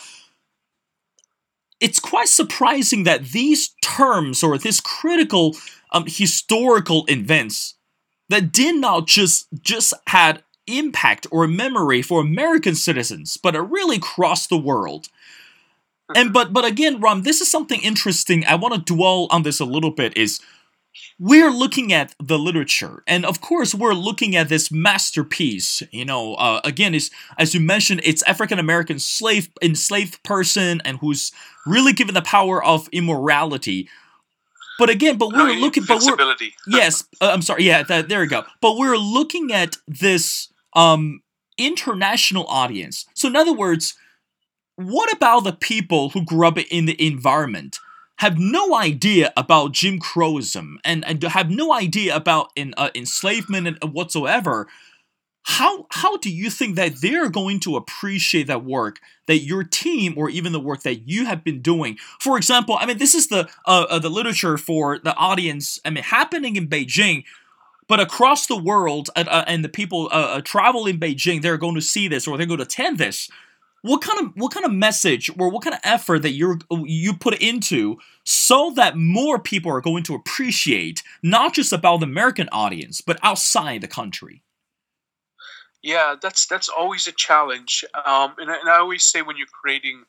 it's 1.79 1.99
quite 1.99 2.27
surprising 2.27 3.03
that 3.03 3.25
these 3.25 3.69
terms 3.81 4.43
or 4.43 4.57
these 4.57 4.81
critical 4.81 5.55
um, 5.91 6.05
historical 6.07 7.05
events 7.07 7.75
that 8.29 8.51
did 8.51 8.75
not 8.75 9.07
just 9.07 9.47
just 9.61 9.93
had 10.07 10.43
impact 10.65 11.27
or 11.31 11.47
memory 11.47 12.01
for 12.01 12.19
American 12.19 12.75
citizens, 12.75 13.37
but 13.37 13.55
it 13.55 13.61
really 13.61 13.99
crossed 13.99 14.49
the 14.49 14.57
world. 14.57 15.07
And 16.15 16.33
but 16.33 16.53
but 16.53 16.65
again, 16.65 16.99
Ram, 16.99 17.23
this 17.23 17.41
is 17.41 17.49
something 17.49 17.81
interesting. 17.81 18.45
I 18.45 18.55
want 18.55 18.73
to 18.73 18.93
dwell 18.93 19.27
on 19.29 19.43
this 19.43 19.59
a 19.59 19.65
little 19.65 19.91
bit. 19.91 20.15
Is 20.17 20.39
we're 21.19 21.51
looking 21.51 21.91
at 21.91 22.13
the 22.21 22.37
literature 22.37 23.03
and 23.07 23.25
of 23.25 23.41
course 23.41 23.73
we're 23.73 23.93
looking 23.93 24.35
at 24.35 24.49
this 24.49 24.71
masterpiece 24.71 25.81
you 25.91 26.05
know 26.05 26.35
uh, 26.35 26.61
again 26.63 26.93
is 26.93 27.09
as 27.37 27.53
you 27.53 27.59
mentioned 27.59 28.01
it's 28.03 28.23
african 28.23 28.59
american 28.59 28.99
slave 28.99 29.49
enslaved 29.61 30.21
person 30.23 30.81
and 30.85 30.97
who's 30.99 31.31
really 31.67 31.93
given 31.93 32.15
the 32.15 32.21
power 32.21 32.63
of 32.63 32.87
immorality. 32.91 33.89
But 34.79 34.89
again 34.89 35.17
but 35.17 35.29
we're 35.29 35.53
looking 35.53 35.83
but 35.87 36.01
we're 36.03 36.35
yes 36.67 37.03
uh, 37.19 37.31
i'm 37.33 37.41
sorry 37.41 37.63
yeah 37.63 37.83
that, 37.83 38.09
there 38.09 38.19
we 38.19 38.27
go. 38.27 38.43
But 38.61 38.77
we're 38.77 38.97
looking 38.97 39.51
at 39.51 39.77
this 39.87 40.49
um 40.73 41.21
international 41.57 42.45
audience. 42.45 43.05
So 43.15 43.27
in 43.27 43.35
other 43.35 43.53
words 43.53 43.95
what 44.75 45.11
about 45.11 45.43
the 45.43 45.53
people 45.53 46.09
who 46.09 46.23
grew 46.23 46.47
up 46.47 46.59
in 46.69 46.85
the 46.85 47.05
environment 47.05 47.79
have 48.17 48.37
no 48.37 48.75
idea 48.75 49.31
about 49.37 49.71
Jim 49.71 49.99
Crowism 49.99 50.75
and, 50.83 51.05
and 51.05 51.21
have 51.23 51.49
no 51.49 51.73
idea 51.73 52.15
about 52.15 52.51
in, 52.55 52.73
uh, 52.77 52.89
enslavement 52.95 53.67
and 53.67 53.93
whatsoever, 53.93 54.67
how 55.49 55.87
how 55.91 56.17
do 56.17 56.29
you 56.29 56.49
think 56.49 56.75
that 56.75 56.99
they're 57.01 57.29
going 57.29 57.61
to 57.61 57.77
appreciate 57.77 58.47
that 58.47 58.65
work 58.65 58.99
that 59.27 59.37
your 59.39 59.63
team 59.63 60.13
or 60.17 60.29
even 60.29 60.51
the 60.51 60.59
work 60.59 60.83
that 60.83 61.07
you 61.07 61.25
have 61.25 61.41
been 61.41 61.61
doing? 61.61 61.97
For 62.19 62.35
example 62.35 62.75
i 62.81 62.85
mean 62.85 62.97
this 62.97 63.15
is 63.15 63.27
the 63.27 63.47
uh, 63.65 63.85
uh, 63.89 63.97
the 63.97 64.09
literature 64.09 64.57
for 64.57 64.99
the 64.99 65.15
audience 65.15 65.79
i 65.85 65.89
mean 65.89 66.03
happening 66.03 66.57
in 66.57 66.67
beijing 66.67 67.23
but 67.87 68.01
across 68.01 68.45
the 68.47 68.57
world 68.57 69.09
uh, 69.15 69.23
uh 69.25 69.45
and 69.47 69.63
the 69.63 69.69
people 69.69 70.09
uh, 70.11 70.35
uh, 70.35 70.41
travel 70.41 70.85
in 70.85 70.99
beijing 70.99 71.41
they're 71.41 71.57
going 71.57 71.75
to 71.75 71.81
see 71.81 72.09
this 72.09 72.27
or 72.27 72.37
they're 72.37 72.45
going 72.45 72.59
to 72.59 72.65
attend 72.65 72.97
this 72.97 73.29
what 73.81 74.01
kind 74.01 74.25
of 74.25 74.33
what 74.35 74.53
kind 74.53 74.65
of 74.65 74.71
message 74.71 75.29
or 75.39 75.49
what 75.49 75.63
kind 75.63 75.73
of 75.73 75.81
effort 75.83 76.21
that 76.21 76.31
you 76.31 76.59
you 76.85 77.13
put 77.13 77.41
into 77.41 77.97
so 78.23 78.71
that 78.75 78.97
more 78.97 79.39
people 79.39 79.71
are 79.71 79.81
going 79.81 80.03
to 80.03 80.15
appreciate 80.15 81.03
not 81.21 81.53
just 81.53 81.71
about 81.71 81.99
the 81.99 82.05
american 82.05 82.49
audience 82.51 83.01
but 83.01 83.19
outside 83.23 83.81
the 83.81 83.87
country 83.87 84.41
yeah, 85.87 86.15
that's 86.21 86.45
that's 86.47 86.69
always 86.69 87.07
a 87.07 87.11
challenge. 87.11 87.85
Um, 87.93 88.35
and, 88.39 88.51
I, 88.51 88.59
and 88.59 88.69
I 88.69 88.77
always 88.77 89.05
say 89.05 89.21
when 89.21 89.37
you're 89.37 89.47
creating 89.47 90.03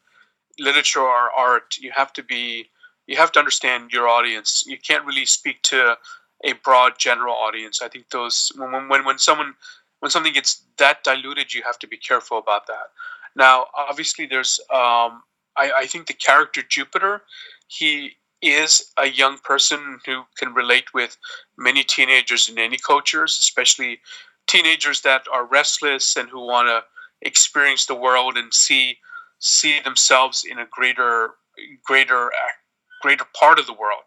literature 0.58 1.00
or 1.00 1.30
art, 1.30 1.78
you 1.78 1.92
have 1.92 2.12
to 2.14 2.22
be 2.22 2.68
you 3.06 3.16
have 3.16 3.30
to 3.32 3.38
understand 3.38 3.92
your 3.92 4.08
audience. 4.08 4.64
You 4.66 4.78
can't 4.78 5.04
really 5.04 5.24
speak 5.24 5.62
to 5.64 5.96
a 6.44 6.52
broad 6.64 6.98
general 6.98 7.34
audience. 7.34 7.80
I 7.80 7.88
think 7.88 8.10
those 8.10 8.50
when 8.56 8.88
when 8.88 9.04
when 9.04 9.18
someone 9.18 9.54
when 10.00 10.10
something 10.10 10.32
gets 10.32 10.64
that 10.78 11.04
diluted, 11.04 11.54
you 11.54 11.62
have 11.62 11.78
to 11.80 11.86
be 11.86 11.96
careful 11.96 12.38
about 12.38 12.66
that. 12.66 12.90
Now, 13.38 13.66
obviously, 13.76 14.26
there's 14.26 14.58
um, 14.70 15.22
I, 15.56 15.70
I 15.78 15.86
think 15.86 16.08
the 16.08 16.12
character 16.12 16.60
Jupiter, 16.68 17.22
he 17.68 18.16
is 18.42 18.92
a 18.98 19.08
young 19.08 19.38
person 19.38 20.00
who 20.04 20.24
can 20.36 20.52
relate 20.54 20.92
with 20.92 21.16
many 21.56 21.84
teenagers 21.84 22.48
in 22.48 22.58
any 22.58 22.78
cultures, 22.78 23.38
especially 23.38 24.00
teenagers 24.48 25.02
that 25.02 25.22
are 25.32 25.46
restless 25.46 26.16
and 26.16 26.28
who 26.28 26.44
want 26.44 26.68
to 26.68 26.82
experience 27.26 27.86
the 27.86 27.94
world 27.94 28.36
and 28.36 28.52
see 28.52 28.98
see 29.38 29.80
themselves 29.80 30.44
in 30.44 30.58
a 30.58 30.66
greater 30.72 31.30
greater 31.86 32.32
greater 33.02 33.26
part 33.38 33.60
of 33.60 33.66
the 33.66 33.72
world. 33.72 34.02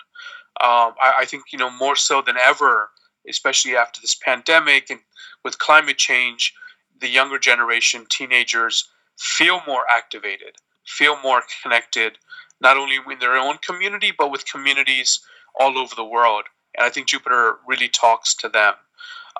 Um, 0.59 0.93
I, 1.01 1.13
I, 1.19 1.25
think 1.25 1.45
you 1.53 1.57
know 1.57 1.71
more 1.71 1.95
so 1.95 2.21
than 2.21 2.35
ever, 2.37 2.89
especially 3.29 3.77
after 3.77 4.01
this 4.01 4.15
pandemic 4.15 4.89
and 4.89 4.99
with 5.45 5.57
climate 5.59 5.97
change, 5.97 6.53
the 6.99 7.07
younger 7.07 7.39
generation, 7.39 8.05
teenagers, 8.09 8.89
feel 9.21 9.61
more 9.67 9.83
activated, 9.89 10.55
feel 10.85 11.15
more 11.21 11.43
connected, 11.61 12.17
not 12.59 12.75
only 12.75 12.97
in 13.11 13.19
their 13.19 13.37
own 13.37 13.57
community 13.59 14.11
but 14.17 14.31
with 14.31 14.51
communities 14.51 15.21
all 15.59 15.77
over 15.77 15.93
the 15.95 16.03
world. 16.03 16.45
And 16.75 16.85
I 16.85 16.89
think 16.89 17.07
Jupiter 17.07 17.57
really 17.67 17.87
talks 17.87 18.33
to 18.35 18.49
them. 18.49 18.73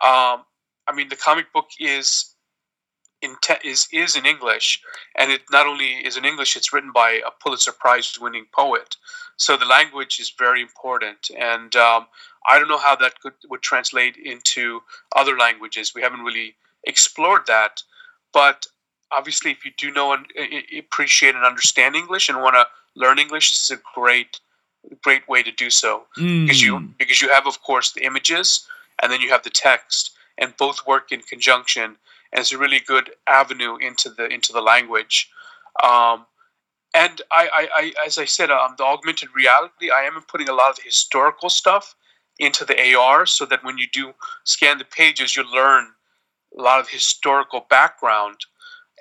Um, 0.04 0.44
I 0.88 0.94
mean, 0.94 1.10
the 1.10 1.16
comic 1.16 1.52
book 1.52 1.70
is 1.80 2.36
in 3.22 3.36
te- 3.42 3.68
is 3.68 3.88
is 3.92 4.16
in 4.16 4.26
English, 4.26 4.82
and 5.18 5.32
it 5.32 5.42
not 5.52 5.66
only 5.68 5.94
is 6.06 6.18
in 6.18 6.26
English, 6.26 6.56
it's 6.56 6.74
written 6.74 6.92
by 6.92 7.22
a 7.26 7.32
Pulitzer 7.42 7.72
Prize 7.72 8.20
winning 8.20 8.46
poet. 8.54 8.98
So 9.38 9.58
the 9.58 9.66
language 9.66 10.20
is 10.20 10.32
very 10.38 10.62
important, 10.62 11.32
and 11.38 11.76
um, 11.76 12.08
I 12.50 12.60
don't 12.60 12.68
know 12.68 12.78
how 12.78 12.96
that 12.98 13.20
could 13.22 13.34
would 13.50 13.62
translate 13.62 14.18
into 14.18 14.82
other 15.16 15.38
languages. 15.38 15.96
We 15.96 16.02
haven't 16.02 16.28
really 16.30 16.56
explored 16.84 17.46
that, 17.48 17.84
but 18.34 18.68
obviously, 19.16 19.52
if 19.52 19.66
you 19.66 19.72
do 19.78 19.92
know 19.92 20.14
and 20.14 20.26
appreciate 20.78 21.36
and 21.36 21.46
understand 21.46 21.96
English 21.96 22.30
and 22.30 22.42
want 22.42 22.56
to 22.56 22.66
learn 22.96 23.20
English, 23.20 23.52
this 23.52 23.66
is 23.66 23.72
a 23.72 23.82
great 23.96 24.40
great 25.04 25.28
way 25.30 25.44
to 25.44 25.52
do 25.52 25.70
so. 25.70 26.04
Mm. 26.18 26.46
because 26.46 26.62
you 26.62 26.80
because 26.98 27.22
you 27.22 27.30
have, 27.30 27.48
of 27.48 27.62
course, 27.62 27.92
the 27.92 28.04
images, 28.04 28.68
and 29.02 29.12
then 29.12 29.22
you 29.22 29.30
have 29.30 29.44
the 29.44 29.50
text 29.50 30.12
and 30.38 30.56
both 30.58 30.88
work 30.88 31.12
in 31.12 31.22
conjunction 31.22 31.98
and 32.32 32.40
it's 32.40 32.52
a 32.52 32.58
really 32.58 32.80
good 32.80 33.12
avenue 33.28 33.78
into 33.78 34.10
the 34.10 34.28
into 34.28 34.54
the 34.54 34.62
language. 34.62 35.30
Um, 35.84 36.26
and 36.94 37.22
I, 37.32 37.48
I, 37.54 37.68
I, 37.76 38.06
as 38.06 38.18
I 38.18 38.26
said, 38.26 38.52
um, 38.52 38.76
the 38.78 38.84
augmented 38.84 39.30
reality, 39.34 39.90
I 39.92 40.02
am 40.02 40.22
putting 40.28 40.50
a 40.50 40.54
lot 40.54 40.72
of 40.72 40.76
the 40.76 40.82
historical 40.84 41.50
stuff 41.50 41.96
into 42.40 42.66
the 42.66 42.96
AR 42.96 43.26
so 43.26 43.46
that 43.46 43.64
when 43.64 43.78
you 43.78 43.88
do 43.94 44.14
scan 44.44 44.78
the 44.78 44.84
pages, 44.84 45.36
you 45.36 45.50
learn 45.50 45.88
a 46.58 46.62
lot 46.62 46.82
of 46.82 46.90
historical 46.90 47.66
background 47.70 48.36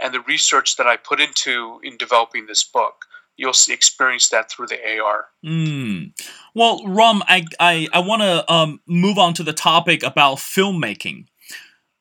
and 0.02 0.14
the 0.14 0.20
research 0.20 0.76
that 0.76 0.86
I 0.86 0.96
put 0.96 1.20
into 1.20 1.80
in 1.82 1.96
developing 1.96 2.46
this 2.46 2.64
book. 2.64 3.06
You'll 3.36 3.54
see, 3.54 3.72
experience 3.72 4.28
that 4.28 4.50
through 4.50 4.66
the 4.66 4.78
AR. 5.00 5.26
Mm. 5.44 6.12
Well, 6.54 6.86
Ram, 6.86 7.22
I, 7.26 7.46
I, 7.58 7.88
I 7.92 8.00
want 8.00 8.20
to 8.20 8.52
um, 8.52 8.80
move 8.86 9.18
on 9.18 9.32
to 9.34 9.42
the 9.42 9.54
topic 9.54 10.02
about 10.02 10.36
filmmaking. 10.36 11.26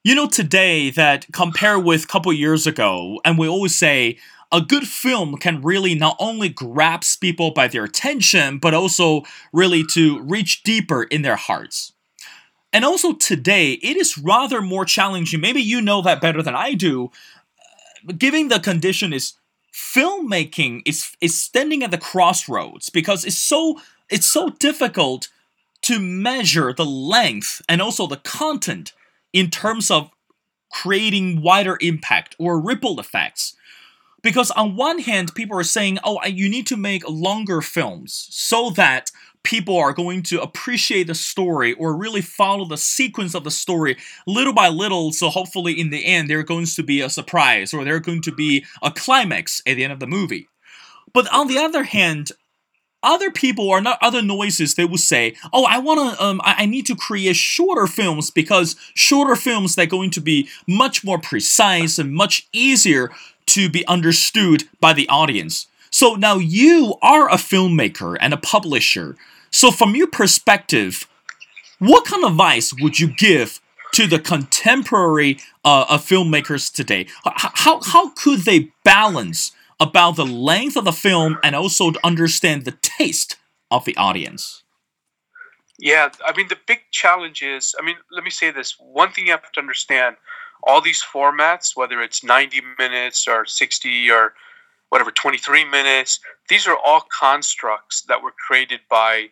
You 0.03 0.15
know, 0.15 0.27
today 0.27 0.89
that 0.91 1.27
compare 1.31 1.79
with 1.79 2.03
a 2.03 2.07
couple 2.07 2.33
years 2.33 2.67
ago, 2.67 3.21
and 3.23 3.37
we 3.37 3.47
always 3.47 3.75
say 3.75 4.17
a 4.51 4.61
good 4.61 4.87
film 4.87 5.37
can 5.37 5.61
really 5.61 5.93
not 5.95 6.17
only 6.19 6.49
grabs 6.49 7.15
people 7.15 7.51
by 7.51 7.67
their 7.67 7.83
attention, 7.83 8.57
but 8.57 8.73
also 8.73 9.23
really 9.53 9.85
to 9.91 10.19
reach 10.21 10.63
deeper 10.63 11.03
in 11.03 11.21
their 11.21 11.35
hearts. 11.35 11.93
And 12.71 12.85
also 12.85 13.13
today, 13.13 13.73
it 13.73 13.97
is 13.97 14.17
rather 14.17 14.61
more 14.61 14.85
challenging. 14.85 15.41
Maybe 15.41 15.61
you 15.61 15.81
know 15.81 16.01
that 16.01 16.21
better 16.21 16.43
than 16.43 16.55
I 16.55 16.73
do. 16.73 17.11
Given 18.17 18.47
the 18.47 18.59
condition 18.59 19.13
is 19.13 19.33
filmmaking 19.73 20.81
is 20.85 21.15
is 21.21 21.37
standing 21.37 21.83
at 21.83 21.91
the 21.91 21.97
crossroads 21.97 22.89
because 22.89 23.23
it's 23.23 23.37
so 23.37 23.79
it's 24.09 24.25
so 24.25 24.49
difficult 24.49 25.29
to 25.83 25.99
measure 25.99 26.73
the 26.73 26.85
length 26.85 27.61
and 27.69 27.81
also 27.81 28.07
the 28.07 28.17
content 28.17 28.93
in 29.31 29.49
terms 29.49 29.89
of 29.89 30.11
creating 30.71 31.41
wider 31.41 31.77
impact 31.81 32.35
or 32.37 32.59
ripple 32.59 32.99
effects. 32.99 33.55
Because 34.21 34.51
on 34.51 34.75
one 34.75 34.99
hand, 34.99 35.33
people 35.33 35.57
are 35.57 35.63
saying, 35.63 35.97
oh, 36.03 36.23
you 36.25 36.49
need 36.49 36.67
to 36.67 36.75
make 36.75 37.07
longer 37.07 37.61
films 37.61 38.27
so 38.31 38.69
that 38.71 39.11
people 39.43 39.77
are 39.77 39.93
going 39.93 40.23
to 40.23 40.41
appreciate 40.41 41.07
the 41.07 41.15
story 41.15 41.73
or 41.73 41.95
really 41.95 42.21
follow 42.21 42.65
the 42.65 42.77
sequence 42.77 43.33
of 43.33 43.43
the 43.43 43.51
story 43.51 43.97
little 44.27 44.53
by 44.53 44.67
little. 44.67 45.11
So 45.11 45.29
hopefully, 45.29 45.79
in 45.79 45.89
the 45.89 46.05
end, 46.05 46.29
there's 46.29 46.45
going 46.45 46.65
to 46.65 46.83
be 46.83 47.01
a 47.01 47.09
surprise 47.09 47.73
or 47.73 47.83
there's 47.83 48.01
going 48.01 48.21
to 48.23 48.31
be 48.31 48.65
a 48.81 48.91
climax 48.91 49.61
at 49.65 49.75
the 49.75 49.83
end 49.83 49.93
of 49.93 49.99
the 49.99 50.07
movie. 50.07 50.47
But 51.13 51.31
on 51.33 51.47
the 51.47 51.57
other 51.57 51.83
hand, 51.83 52.31
other 53.01 53.31
people 53.31 53.67
or 53.67 53.81
not 53.81 53.97
other 54.01 54.21
noises 54.21 54.75
they 54.75 54.83
will 54.83 54.97
say 54.97 55.33
oh 55.53 55.65
i 55.65 55.77
want 55.77 56.17
to 56.17 56.21
um, 56.21 56.41
I, 56.43 56.63
I, 56.63 56.65
need 56.65 56.85
to 56.87 56.97
create 56.97 57.37
shorter 57.37 57.87
films 57.87 58.29
because 58.29 58.75
shorter 58.93 59.37
films 59.37 59.75
they're 59.75 59.85
going 59.85 60.11
to 60.11 60.19
be 60.19 60.49
much 60.67 61.03
more 61.05 61.17
precise 61.17 61.97
and 61.97 62.13
much 62.13 62.49
easier 62.51 63.09
to 63.47 63.69
be 63.69 63.87
understood 63.87 64.65
by 64.81 64.91
the 64.91 65.07
audience 65.07 65.67
so 65.91 66.15
now 66.15 66.35
you 66.35 66.95
are 67.01 67.29
a 67.29 67.35
filmmaker 67.35 68.17
and 68.19 68.33
a 68.33 68.37
publisher. 68.37 69.15
So 69.51 69.71
from 69.71 69.95
your 69.95 70.07
perspective 70.07 71.07
what 71.79 72.03
kind 72.03 72.25
of 72.25 72.31
advice 72.31 72.73
would 72.73 72.99
you 72.99 73.07
give 73.07 73.61
to 73.93 74.05
the 74.05 74.19
contemporary 74.19 75.39
uh, 75.63 75.97
filmmakers 75.97 76.71
today? 76.73 77.07
How, 77.23 77.79
how 77.81 78.09
could 78.09 78.41
they 78.41 78.73
balance 78.83 79.53
about 79.79 80.17
the 80.17 80.25
length 80.25 80.75
of 80.75 80.83
the 80.83 80.91
film 80.91 81.37
and 81.41 81.55
also 81.55 81.91
to 81.91 81.99
understand 82.05 82.65
the 82.65 82.77
taste 82.81 83.37
of 83.71 83.85
the 83.85 83.95
audience. 83.95 84.63
Yeah, 85.77 86.09
I 86.25 86.35
mean, 86.35 86.49
the 86.49 86.57
big 86.67 86.79
challenge 86.91 87.41
is 87.41 87.75
I 87.79 87.85
mean, 87.85 87.95
let 88.11 88.23
me 88.23 88.29
say 88.29 88.51
this. 88.51 88.75
One 88.79 89.11
thing 89.11 89.27
you 89.27 89.31
have 89.31 89.51
to 89.51 89.59
understand 89.59 90.17
all 90.63 90.81
these 90.81 91.01
formats, 91.01 91.77
whether 91.77 92.01
it's 92.01 92.23
90 92.23 92.61
minutes 92.77 93.27
or 93.27 93.45
60 93.45 94.11
or 94.11 94.33
whatever, 94.89 95.11
23 95.11 95.65
minutes, 95.65 96.19
these 96.49 96.67
are 96.67 96.77
all 96.83 97.03
constructs 97.17 98.01
that 98.03 98.21
were 98.21 98.33
created 98.47 98.81
by 98.89 99.29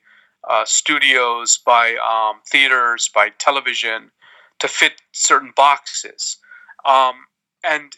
uh, 0.47 0.63
studios, 0.65 1.57
by 1.57 1.95
um, 1.95 2.41
theaters, 2.45 3.09
by 3.13 3.29
television 3.37 4.11
to 4.59 4.67
fit 4.67 4.93
certain 5.11 5.51
boxes. 5.55 6.37
Um, 6.85 7.15
and 7.63 7.97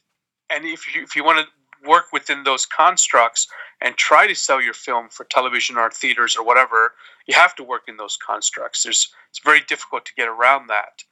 and 0.49 0.65
if 0.65 0.95
you, 0.95 1.03
if 1.03 1.15
you 1.15 1.23
want 1.23 1.39
to 1.39 1.87
work 1.87 2.05
within 2.11 2.43
those 2.43 2.65
constructs 2.65 3.47
and 3.81 3.95
try 3.95 4.27
to 4.27 4.35
sell 4.35 4.61
your 4.61 4.73
film 4.73 5.07
for 5.09 5.25
television 5.25 5.77
or 5.77 5.89
theaters 5.91 6.35
or 6.35 6.43
whatever, 6.43 6.93
you 7.27 7.35
have 7.35 7.55
to 7.55 7.63
work 7.63 7.83
in 7.87 7.97
those 7.97 8.17
constructs. 8.17 8.83
There's 8.83 9.13
it's 9.29 9.39
very 9.39 9.61
difficult 9.61 10.05
to 10.05 10.13
get 10.15 10.27
around 10.27 10.67
that 10.67 11.03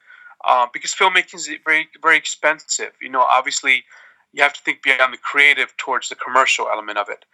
uh, 0.46 0.68
because 0.74 0.94
filmmaking 0.94 1.36
is 1.36 1.50
very 1.64 1.88
very 2.02 2.18
expensive. 2.18 2.94
You 3.02 3.10
know, 3.10 3.22
obviously, 3.22 3.84
you 4.34 4.44
have 4.44 4.54
to 4.54 4.62
think 4.62 4.84
beyond 4.84 5.14
the 5.14 5.18
creative 5.18 5.76
towards 5.78 6.10
the 6.10 6.16
commercial 6.16 6.68
element 6.70 6.98
of 6.98 7.10
it. 7.10 7.26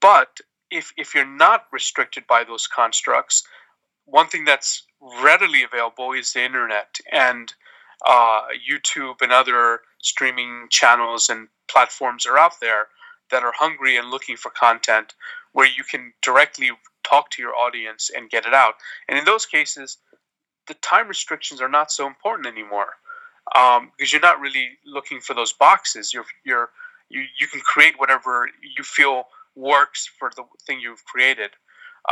But 0.00 0.40
if 0.70 0.92
if 0.96 1.14
you're 1.14 1.24
not 1.24 1.64
restricted 1.72 2.26
by 2.26 2.44
those 2.44 2.66
constructs, 2.66 3.42
one 4.04 4.28
thing 4.28 4.44
that's 4.44 4.86
readily 5.22 5.62
available 5.62 6.12
is 6.12 6.32
the 6.32 6.44
internet 6.44 6.98
and 7.12 7.52
uh, 8.06 8.42
YouTube 8.68 9.22
and 9.22 9.32
other 9.32 9.80
streaming 10.02 10.66
channels 10.70 11.28
and 11.28 11.48
platforms 11.68 12.26
are 12.26 12.38
out 12.38 12.60
there 12.60 12.88
that 13.30 13.42
are 13.42 13.52
hungry 13.56 13.96
and 13.96 14.10
looking 14.10 14.36
for 14.36 14.50
content 14.50 15.14
where 15.52 15.66
you 15.66 15.82
can 15.82 16.12
directly 16.22 16.70
talk 17.02 17.30
to 17.30 17.42
your 17.42 17.54
audience 17.54 18.10
and 18.14 18.30
get 18.30 18.46
it 18.46 18.54
out. 18.54 18.74
And 19.08 19.18
in 19.18 19.24
those 19.24 19.46
cases, 19.46 19.98
the 20.68 20.74
time 20.74 21.08
restrictions 21.08 21.60
are 21.60 21.68
not 21.68 21.90
so 21.90 22.06
important 22.06 22.46
anymore. 22.46 22.94
Um, 23.54 23.92
because 23.96 24.12
you're 24.12 24.20
not 24.20 24.40
really 24.40 24.70
looking 24.84 25.20
for 25.20 25.34
those 25.34 25.52
boxes. 25.52 26.12
You're 26.12 26.26
you're 26.44 26.70
you, 27.08 27.24
you 27.38 27.46
can 27.46 27.60
create 27.60 27.98
whatever 27.98 28.48
you 28.62 28.82
feel 28.82 29.24
works 29.54 30.08
for 30.18 30.30
the 30.36 30.44
thing 30.66 30.80
you've 30.80 31.04
created. 31.04 31.50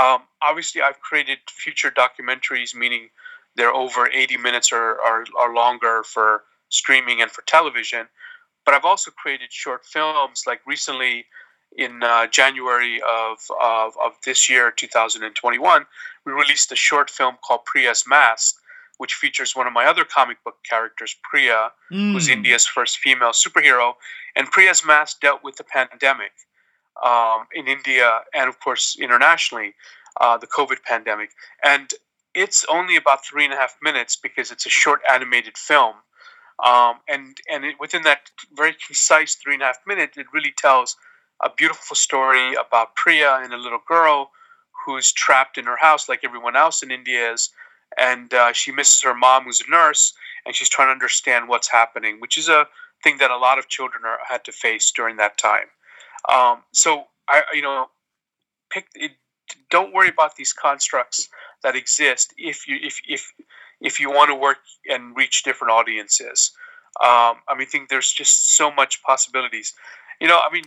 Um, 0.01 0.23
obviously, 0.43 0.83
I've 0.83 1.01
created 1.01 1.39
feature 1.49 1.91
documentaries, 1.91 2.75
meaning 2.75 3.11
they're 3.57 3.73
over 3.73 4.09
80 4.09 4.39
minutes 4.39 4.73
or, 4.73 5.01
or, 5.01 5.25
or 5.39 5.55
longer 5.55 6.03
for 6.03 6.43
streaming 6.69 7.23
and 7.23 7.31
for 7.31 7.43
television. 7.43 8.07
But 8.65 8.75
I've 8.75 8.85
also 8.85 9.11
created 9.11 9.53
short 9.53 9.85
films, 9.85 10.45
like 10.47 10.61
recently 10.67 11.27
in 11.77 12.03
uh, 12.03 12.27
January 12.29 13.01
of, 13.03 13.39
of, 13.63 13.95
of 14.03 14.13
this 14.25 14.49
year, 14.49 14.71
2021, 14.71 15.87
we 16.25 16.33
released 16.33 16.73
a 16.73 16.77
short 16.77 17.11
film 17.11 17.37
called 17.47 17.65
Priya's 17.65 18.05
Mask, 18.07 18.57
which 18.99 19.15
features 19.15 19.57
one 19.57 19.67
of 19.67 19.73
my 19.73 19.87
other 19.87 20.05
comic 20.05 20.43
book 20.45 20.57
characters, 20.69 21.17
Priya, 21.23 21.71
mm. 21.93 22.13
who's 22.13 22.29
India's 22.29 22.67
first 22.67 22.99
female 22.99 23.31
superhero. 23.31 23.95
And 24.37 24.51
Priya's 24.51 24.85
Mask 24.85 25.21
dealt 25.21 25.43
with 25.43 25.57
the 25.57 25.65
pandemic 25.65 26.33
um, 27.05 27.47
in 27.55 27.67
India 27.67 28.21
and, 28.35 28.49
of 28.49 28.61
course, 28.61 28.97
internationally, 28.99 29.75
uh, 30.21 30.39
the 30.39 30.47
COVID 30.47 30.83
pandemic. 30.85 31.31
And 31.63 31.93
it's 32.35 32.65
only 32.71 32.97
about 32.97 33.25
three 33.25 33.45
and 33.45 33.53
a 33.53 33.57
half 33.57 33.77
minutes 33.83 34.17
because 34.17 34.51
it's 34.51 34.67
a 34.67 34.71
short 34.71 35.01
animated 35.11 35.57
film. 35.57 35.95
Um, 36.65 37.01
and 37.09 37.37
and 37.51 37.65
it, 37.65 37.77
within 37.81 38.03
that 38.03 38.31
very 38.53 38.77
concise 38.87 39.35
three 39.35 39.55
and 39.55 39.63
a 39.63 39.67
half 39.67 39.79
minutes, 39.87 40.17
it 40.17 40.27
really 40.33 40.53
tells 40.57 40.97
a 41.43 41.51
beautiful 41.51 41.97
story 41.97 42.55
about 42.55 42.95
Priya 42.95 43.41
and 43.43 43.53
a 43.53 43.57
little 43.57 43.81
girl 43.89 44.31
who's 44.85 45.13
trapped 45.13 45.59
in 45.59 45.65
her 45.65 45.77
house 45.77 46.09
like 46.09 46.21
everyone 46.23 46.57
else 46.57 46.83
in 46.83 46.91
India 46.91 47.33
is, 47.33 47.51
and 47.99 48.33
uh, 48.35 48.53
she 48.53 48.73
misses 48.73 49.03
her 49.03 49.15
mom 49.15 49.45
who's 49.45 49.63
a 49.67 49.71
nurse, 49.71 50.13
and 50.47 50.55
she's 50.55 50.69
trying 50.69 50.89
to 50.89 50.93
understand 50.93 51.49
what's 51.49 51.69
happening, 51.69 52.21
which 52.21 52.39
is 52.39 52.49
a 52.49 52.67
thing 53.03 53.19
that 53.19 53.31
a 53.31 53.37
lot 53.37 53.59
of 53.59 53.69
children 53.69 54.03
are, 54.05 54.19
had 54.27 54.45
to 54.45 54.53
face 54.53 54.91
during 54.91 55.17
that 55.17 55.39
time. 55.39 55.67
Um, 56.33 56.63
so 56.73 57.05
I, 57.29 57.43
you 57.53 57.63
know, 57.63 57.89
pick 58.71 58.87
it, 58.95 59.13
don't 59.71 59.93
worry 59.93 60.09
about 60.09 60.37
these 60.37 60.53
constructs 60.53 61.29
that 61.63 61.77
exist 61.77 62.35
if 62.39 62.67
you 62.67 62.79
if 62.83 63.01
if 63.09 63.33
if 63.81 64.01
you 64.01 64.11
want 64.11 64.31
to 64.31 64.35
work 64.35 64.59
and 64.89 65.17
reach 65.17 65.43
different 65.43 65.73
audiences. 65.73 66.53
Um, 67.03 67.43
I 67.49 67.55
mean, 67.57 67.63
I 67.63 67.65
think 67.65 67.89
there's 67.89 68.13
just 68.13 68.57
so 68.57 68.71
much 68.71 69.03
possibilities. 69.03 69.75
You 70.21 70.29
know, 70.29 70.39
I 70.39 70.53
mean, 70.53 70.65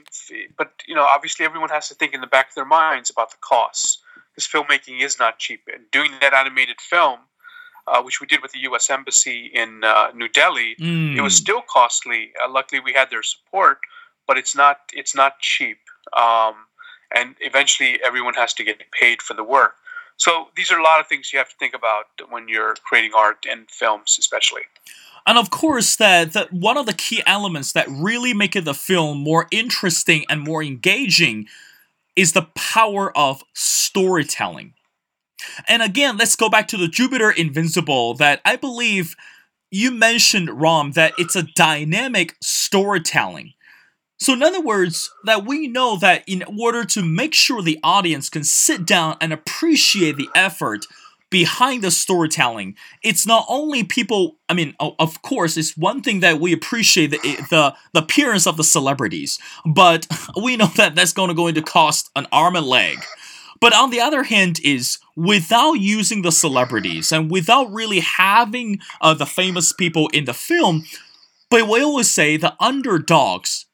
but 0.58 0.74
you 0.88 0.94
know, 0.94 1.06
obviously 1.06 1.46
everyone 1.46 1.70
has 1.70 1.88
to 1.88 1.96
think 1.96 2.14
in 2.14 2.22
the 2.22 2.28
back 2.28 2.50
of 2.50 2.56
their 2.56 2.66
minds 2.66 3.10
about 3.10 3.32
the 3.32 3.38
costs 3.42 4.00
because 4.38 4.48
filmmaking 4.48 5.02
is 5.02 5.20
not 5.20 5.40
cheap. 5.40 5.62
And 5.74 5.90
doing 5.92 6.12
that 6.22 6.34
animated 6.34 6.80
film, 6.80 7.20
uh, 7.88 8.02
which 8.04 8.22
we 8.22 8.28
did 8.28 8.42
with 8.42 8.52
the 8.52 8.60
U.S. 8.60 8.90
Embassy 8.90 9.50
in 9.54 9.84
uh, 9.84 10.12
New 10.14 10.28
Delhi, 10.28 10.76
mm. 10.80 11.16
it 11.16 11.22
was 11.22 11.38
hmm. 11.38 11.44
still 11.44 11.62
costly. 11.70 12.32
Uh, 12.44 12.50
luckily, 12.50 12.82
we 12.84 12.94
had 12.94 13.10
their 13.10 13.24
support, 13.24 13.80
but 14.28 14.38
it's 14.38 14.56
not 14.56 14.82
it's 14.94 15.16
not 15.16 15.40
cheap. 15.40 15.80
Um, 16.16 16.56
and 17.16 17.36
eventually, 17.40 18.00
everyone 18.06 18.34
has 18.36 18.54
to 18.56 18.64
get 18.64 18.82
paid 18.92 19.22
for 19.22 19.34
the 19.34 19.44
work. 19.44 19.76
So 20.18 20.48
these 20.56 20.72
are 20.72 20.80
a 20.80 20.84
lot 20.84 21.00
of 21.00 21.08
things 21.08 21.32
you 21.32 21.40
have 21.40 21.50
to 21.50 21.56
think 21.58 21.74
about 21.74 22.06
when 22.30 22.48
you're 22.48 22.76
creating 22.84 23.12
art 23.16 23.46
and 23.50 23.70
films, 23.70 24.18
especially. 24.20 24.64
And 25.28 25.38
of 25.38 25.52
course, 25.52 25.96
that, 25.98 26.34
that 26.34 26.52
one 26.52 26.78
of 26.78 26.86
the 26.86 26.94
key 26.94 27.22
elements 27.26 27.74
that 27.74 27.88
really 27.90 28.34
make 28.34 28.56
it 28.56 28.66
the 28.66 28.74
film 28.74 29.20
more 29.20 29.48
interesting 29.52 30.26
and 30.30 30.42
more 30.42 30.64
engaging 30.64 31.48
is 32.18 32.34
the 32.34 32.50
power 32.56 33.16
of 33.18 33.44
storytelling. 33.54 34.74
And 35.68 35.82
again, 35.82 36.18
let's 36.18 36.36
go 36.36 36.50
back 36.50 36.68
to 36.70 36.78
the 36.78 36.88
Jupiter 36.88 37.32
Invincible 37.32 38.16
that 38.16 38.42
I 38.44 38.58
believe 38.58 39.16
you 39.70 39.92
mentioned, 39.92 40.62
Ram, 40.62 40.92
that 40.94 41.14
it's 41.18 41.36
a 41.36 41.44
dynamic 41.44 42.36
storytelling. 42.42 43.54
So, 44.20 44.34
in 44.34 44.42
other 44.42 44.62
words, 44.62 45.12
that 45.26 45.46
we 45.46 45.68
know 45.68 45.96
that 45.98 46.24
in 46.28 46.44
order 46.60 46.84
to 46.86 47.04
make 47.04 47.36
sure 47.36 47.62
the 47.62 47.80
audience 47.84 48.30
can 48.30 48.44
sit 48.44 48.86
down 48.86 49.16
and 49.22 49.32
appreciate 49.32 50.18
the 50.18 50.30
effort 50.34 50.86
behind 51.30 51.84
the 51.84 51.92
storytelling, 51.92 52.76
it's 53.04 53.26
not 53.26 53.46
only 53.48 53.84
people. 53.84 54.38
I 54.50 54.54
mean, 54.54 54.76
of 54.80 55.22
course, 55.22 55.58
it's 55.58 55.76
one 55.76 56.02
thing 56.02 56.22
that 56.22 56.40
we 56.40 56.54
appreciate 56.54 57.12
the 57.12 57.18
the, 57.50 57.76
the 57.94 58.02
appearance 58.02 58.48
of 58.48 58.58
the 58.58 58.64
celebrities, 58.64 59.40
but 59.66 60.08
we 60.42 60.58
know 60.58 60.68
that 60.78 60.96
that's 60.96 61.14
going 61.14 61.30
to 61.30 61.36
going 61.36 61.56
to 61.56 61.62
cost 61.62 62.10
an 62.16 62.28
arm 62.32 62.56
and 62.56 62.66
leg. 62.66 62.98
But 63.60 63.74
on 63.74 63.90
the 63.90 64.00
other 64.00 64.24
hand, 64.24 64.60
is 64.64 65.00
without 65.16 65.74
using 65.74 66.22
the 66.22 66.32
celebrities 66.32 67.12
and 67.12 67.32
without 67.32 67.72
really 67.72 68.02
having 68.02 68.80
uh, 69.02 69.16
the 69.16 69.26
famous 69.26 69.74
people 69.74 70.10
in 70.10 70.26
the 70.26 70.34
film, 70.34 70.86
but 71.50 71.68
we 71.68 71.82
always 71.82 72.12
say 72.12 72.38
the 72.38 72.56
underdogs 72.60 73.67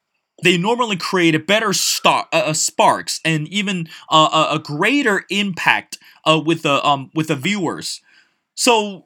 they 0.43 0.57
normally 0.57 0.97
create 0.97 1.35
a 1.35 1.39
better 1.39 1.73
star, 1.73 2.27
uh, 2.31 2.53
sparks 2.53 3.19
and 3.23 3.47
even 3.47 3.87
uh, 4.09 4.47
a, 4.51 4.59
greater 4.59 5.23
impact 5.29 5.97
uh, 6.25 6.39
with 6.43 6.63
the 6.63 6.85
um 6.85 7.09
with 7.15 7.27
the 7.27 7.35
viewers. 7.35 8.01
So, 8.55 9.05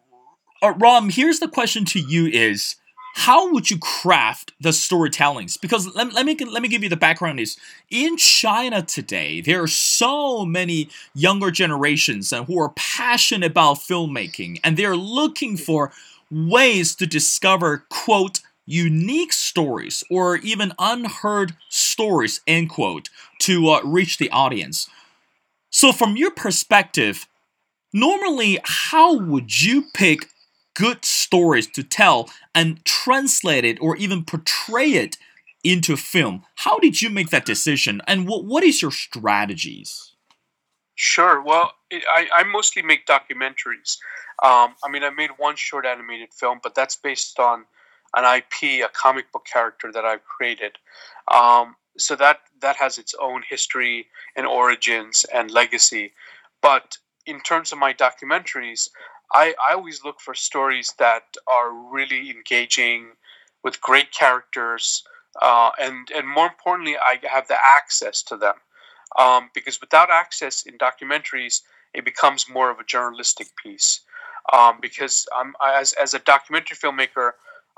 uh, 0.62 0.74
Ram, 0.78 1.10
here's 1.10 1.40
the 1.40 1.48
question 1.48 1.86
to 1.86 2.00
you: 2.00 2.26
Is 2.26 2.76
how 3.16 3.52
would 3.52 3.70
you 3.70 3.78
craft 3.78 4.54
the 4.60 4.70
storytellings? 4.70 5.60
Because 5.60 5.94
let, 5.96 6.14
let 6.14 6.26
me 6.26 6.36
let 6.36 6.62
me 6.62 6.68
give 6.68 6.84
you 6.84 6.90
the 6.90 6.98
background. 6.98 7.40
Is 7.40 7.58
in 7.90 8.18
China 8.18 8.82
today 8.82 9.42
there 9.42 9.62
are 9.62 9.68
so 9.68 10.46
many 10.46 10.90
younger 11.14 11.52
generations 11.52 12.32
who 12.32 12.60
are 12.60 12.74
passionate 12.76 13.52
about 13.52 13.78
filmmaking, 13.78 14.60
and 14.64 14.76
they're 14.76 14.98
looking 14.98 15.58
for 15.58 15.92
ways 16.30 16.96
to 16.96 17.08
discover 17.08 17.86
quote 17.90 18.42
unique 18.68 19.34
stories 19.34 20.04
or 20.12 20.36
even 20.38 20.74
unheard 20.78 21.56
stories, 21.70 22.42
end 22.46 22.70
quote, 22.70 23.10
to 23.40 23.70
uh, 23.70 23.82
reach 23.84 24.20
the 24.20 24.30
audience. 24.30 24.88
So, 25.72 25.92
from 25.92 26.18
your 26.18 26.32
perspective, 26.32 27.28
normally, 27.92 28.60
how 28.64 29.18
would 29.18 29.64
you 29.64 29.86
pick 29.94 30.30
good 30.76 31.04
stories 31.04 31.68
to 31.68 31.82
tell 31.82 32.30
and 32.54 32.84
translate 32.86 33.66
it 33.66 33.82
or 33.82 33.96
even 33.98 34.24
portray 34.24 34.92
it 34.92 35.18
into 35.64 35.98
film? 35.98 36.44
How 36.56 36.78
did 36.78 37.02
you 37.02 37.10
make 37.10 37.30
that 37.30 37.46
decision, 37.46 38.02
and 38.06 38.28
what, 38.28 38.46
what 38.46 38.64
is 38.64 38.82
your 38.82 38.92
strategies? 38.92 40.14
Sure. 40.96 41.42
Well, 41.42 41.74
it, 41.92 42.04
I, 42.08 42.28
I 42.38 42.44
mostly 42.44 42.82
make 42.82 43.06
documentaries. 43.06 43.98
Um, 44.44 44.74
I 44.84 44.90
mean, 44.90 45.04
I 45.04 45.12
made 45.12 45.30
one 45.38 45.56
short 45.56 45.86
animated 45.86 46.34
film, 46.34 46.60
but 46.62 46.74
that's 46.76 46.96
based 46.96 47.40
on 47.40 47.66
an 48.18 48.26
IP, 48.38 48.84
a 48.84 48.90
comic 48.92 49.32
book 49.32 49.46
character 49.46 49.92
that 49.92 50.06
I've 50.06 50.26
created. 50.26 50.74
Um, 51.32 51.76
so 51.98 52.16
that 52.16 52.42
that 52.62 52.76
has 52.78 52.98
its 52.98 53.14
own 53.20 53.44
history 53.48 54.08
and 54.36 54.46
origins 54.46 55.26
and 55.34 55.52
legacy. 55.52 56.14
But 56.62 56.98
in 57.26 57.40
terms 57.42 57.72
of 57.72 57.78
my 57.78 57.94
documentaries, 57.94 58.90
I, 59.34 59.54
I 59.70 59.74
always 59.74 60.04
look 60.04 60.20
for 60.20 60.34
stories 60.34 60.94
that 61.00 61.24
are 61.48 61.72
really 61.74 62.30
engaging 62.32 63.10
with 63.64 63.82
great 63.82 64.12
characters, 64.12 65.04
uh, 65.42 65.72
and 65.80 66.10
and 66.16 66.28
more 66.28 66.48
importantly, 66.48 66.96
I 66.98 67.20
have 67.30 67.48
the 67.48 67.58
access 67.64 68.24
to 68.24 68.38
them. 68.38 68.56
Um, 69.18 69.50
because 69.54 69.80
without 69.80 70.10
access 70.10 70.66
in 70.66 70.78
documentaries, 70.78 71.62
it 71.94 72.06
becomes 72.06 72.50
more 72.50 72.70
of 72.70 72.80
a 72.80 72.84
journalistic 72.84 73.48
piece. 73.62 74.02
Um, 74.54 74.78
because 74.82 75.28
I'm, 75.36 75.54
as, 75.66 75.94
as 75.94 76.14
a 76.14 76.20
documentary 76.20 76.78
filmmaker, 76.78 77.32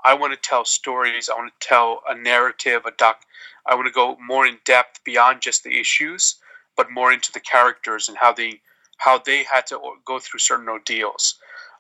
I 0.06 0.14
want 0.14 0.34
to 0.34 0.40
tell 0.40 0.66
stories. 0.66 1.30
I 1.30 1.36
want 1.38 1.52
to 1.60 1.68
tell 1.68 2.02
a 2.10 2.16
narrative, 2.16 2.86
a 2.86 2.92
doc. 2.92 3.22
I 3.66 3.76
want 3.76 3.88
to 3.88 3.94
go 3.94 4.18
more 4.26 4.46
in 4.46 4.58
depth 4.66 5.04
beyond 5.04 5.42
just 5.42 5.64
the 5.64 5.80
issues, 5.80 6.36
but 6.76 6.92
more 6.92 7.12
into 7.12 7.32
the 7.32 7.40
characters 7.40 8.10
and 8.10 8.18
how 8.18 8.34
they 8.34 8.62
how 8.98 9.18
they 9.18 9.44
had 9.44 9.66
to 9.68 9.80
go 10.06 10.20
through 10.20 10.40
certain 10.40 10.68
ordeals. 10.68 11.36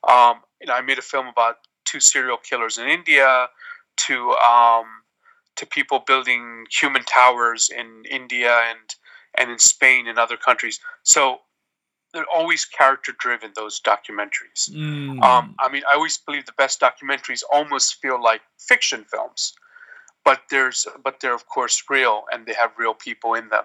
Um, 0.07 0.41
you 0.61 0.67
know, 0.67 0.73
I 0.73 0.81
made 0.81 0.97
a 0.97 1.01
film 1.01 1.27
about 1.27 1.57
two 1.83 1.99
serial 1.99 2.37
killers 2.37 2.77
in 2.77 2.87
India, 2.87 3.49
to 3.99 4.31
um, 4.31 4.85
to 5.55 5.65
people 5.65 5.99
building 6.05 6.65
human 6.71 7.03
towers 7.03 7.69
in 7.69 8.03
India 8.09 8.61
and 8.69 8.95
and 9.37 9.51
in 9.51 9.59
Spain 9.59 10.07
and 10.07 10.17
other 10.17 10.37
countries. 10.37 10.79
So 11.03 11.39
they're 12.13 12.25
always 12.33 12.65
character 12.65 13.13
driven 13.19 13.51
those 13.55 13.79
documentaries. 13.79 14.69
Mm. 14.69 15.21
um, 15.23 15.55
i 15.59 15.69
mean 15.71 15.83
i 15.91 15.95
always 15.95 16.17
believe 16.17 16.45
the 16.45 16.53
best 16.53 16.79
documentaries 16.79 17.43
almost 17.51 17.95
feel 18.01 18.21
like 18.21 18.41
fiction 18.57 19.03
films 19.03 19.53
but 20.29 20.41
there's 20.49 20.87
but 21.03 21.19
they're 21.19 21.33
of 21.33 21.47
course 21.47 21.83
real 21.89 22.23
and 22.31 22.45
they 22.45 22.53
have 22.53 22.71
real 22.77 22.93
people 22.93 23.33
in 23.33 23.49
them. 23.49 23.63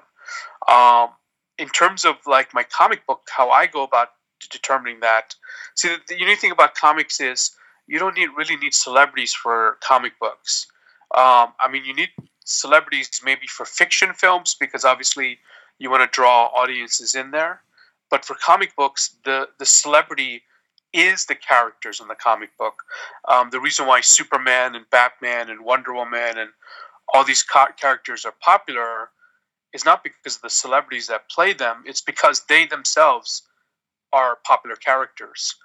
Um, 0.69 1.11
in 1.59 1.69
terms 1.69 2.05
of 2.05 2.17
like 2.27 2.55
my 2.55 2.65
comic 2.65 3.07
book 3.07 3.29
how 3.31 3.51
i 3.51 3.67
go 3.67 3.83
about 3.83 4.09
determining 4.51 5.01
that 5.01 5.35
see 5.75 5.89
the, 5.89 5.99
the 6.09 6.19
unique 6.19 6.41
thing 6.41 6.51
about 6.51 6.75
comics 6.75 7.21
is 7.21 7.51
you 7.87 7.99
don't 7.99 8.17
need 8.17 8.29
really 8.37 8.57
need 8.57 8.75
celebrities 8.75 9.35
for 9.35 9.79
comic 9.81 10.19
books. 10.19 10.67
Um, 11.15 11.53
i 11.61 11.69
mean 11.71 11.85
you 11.85 11.95
need 11.95 12.11
celebrities 12.45 13.21
maybe 13.25 13.47
for 13.47 13.65
fiction 13.67 14.13
films 14.13 14.57
because 14.59 14.85
obviously 14.85 15.39
you 15.79 15.91
want 15.91 16.03
to 16.03 16.15
draw 16.15 16.47
audiences 16.47 17.15
in 17.15 17.31
there 17.31 17.61
but 18.15 18.25
for 18.25 18.37
comic 18.37 18.77
books, 18.77 19.17
the 19.25 19.49
the 19.59 19.67
celebrity 19.67 20.43
is 20.93 21.27
the 21.27 21.35
characters 21.35 22.01
in 22.01 22.07
the 22.07 22.15
comic 22.15 22.57
book. 22.57 22.85
Um, 23.27 23.51
the 23.51 23.59
reason 23.59 23.89
why 23.89 24.03
Superman 24.03 24.77
and 24.77 24.89
Batman 24.89 25.51
and 25.51 25.65
Wonder 25.65 25.93
Woman 25.93 26.39
and 26.39 26.51
all 27.13 27.25
these 27.25 27.43
characters 27.43 28.25
are 28.25 28.35
popular 28.41 29.11
is 29.73 29.85
not 29.85 30.05
because 30.05 30.37
of 30.37 30.43
the 30.43 30.49
celebrities 30.49 31.09
that 31.09 31.29
play 31.29 31.55
them. 31.55 31.83
It's 31.87 32.01
because 32.01 32.45
they 32.49 32.67
themselves 32.67 33.43
are 34.13 34.39
popular 34.47 34.77
characters. 34.77 35.57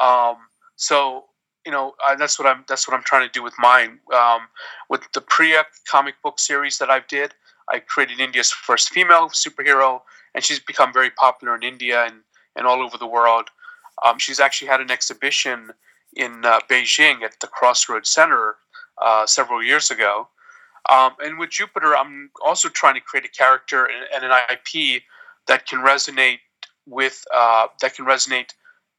Um, 0.00 0.38
so 0.74 1.26
you 1.64 1.70
know 1.70 1.94
uh, 2.04 2.16
that's 2.16 2.36
what 2.36 2.48
I'm 2.48 2.64
that's 2.66 2.88
what 2.88 2.96
I'm 2.96 3.04
trying 3.04 3.28
to 3.28 3.32
do 3.32 3.44
with 3.44 3.54
mine. 3.60 4.00
Um, 4.12 4.40
with 4.90 5.02
the 5.14 5.20
Priya 5.20 5.66
comic 5.88 6.16
book 6.20 6.40
series 6.40 6.78
that 6.78 6.90
I 6.90 6.98
did, 7.06 7.32
I 7.72 7.80
created 7.80 8.20
India's 8.20 8.50
first 8.50 8.90
female 8.90 9.28
superhero, 9.28 10.02
and 10.34 10.44
she's 10.44 10.60
become 10.60 10.92
very 10.92 11.10
popular 11.10 11.54
in 11.56 11.62
India 11.62 12.04
and, 12.04 12.16
and 12.54 12.66
all 12.66 12.82
over 12.82 12.98
the 12.98 13.06
world. 13.06 13.48
Um, 14.04 14.18
she's 14.18 14.40
actually 14.40 14.68
had 14.68 14.80
an 14.80 14.90
exhibition 14.90 15.70
in 16.14 16.44
uh, 16.44 16.60
Beijing 16.68 17.22
at 17.22 17.40
the 17.40 17.46
Crossroads 17.46 18.10
Center 18.10 18.56
uh, 19.00 19.26
several 19.26 19.62
years 19.62 19.90
ago. 19.90 20.28
Um, 20.90 21.12
and 21.20 21.38
with 21.38 21.50
Jupiter, 21.50 21.96
I'm 21.96 22.30
also 22.44 22.68
trying 22.68 22.94
to 22.94 23.00
create 23.00 23.24
a 23.24 23.30
character 23.30 23.86
and, 23.86 24.06
and 24.14 24.32
an 24.32 24.38
IP 24.50 25.02
that 25.46 25.66
can 25.66 25.78
resonate 25.78 26.38
with 26.86 27.24
uh, 27.34 27.68
that 27.80 27.94
can 27.94 28.04
resonate, 28.04 28.50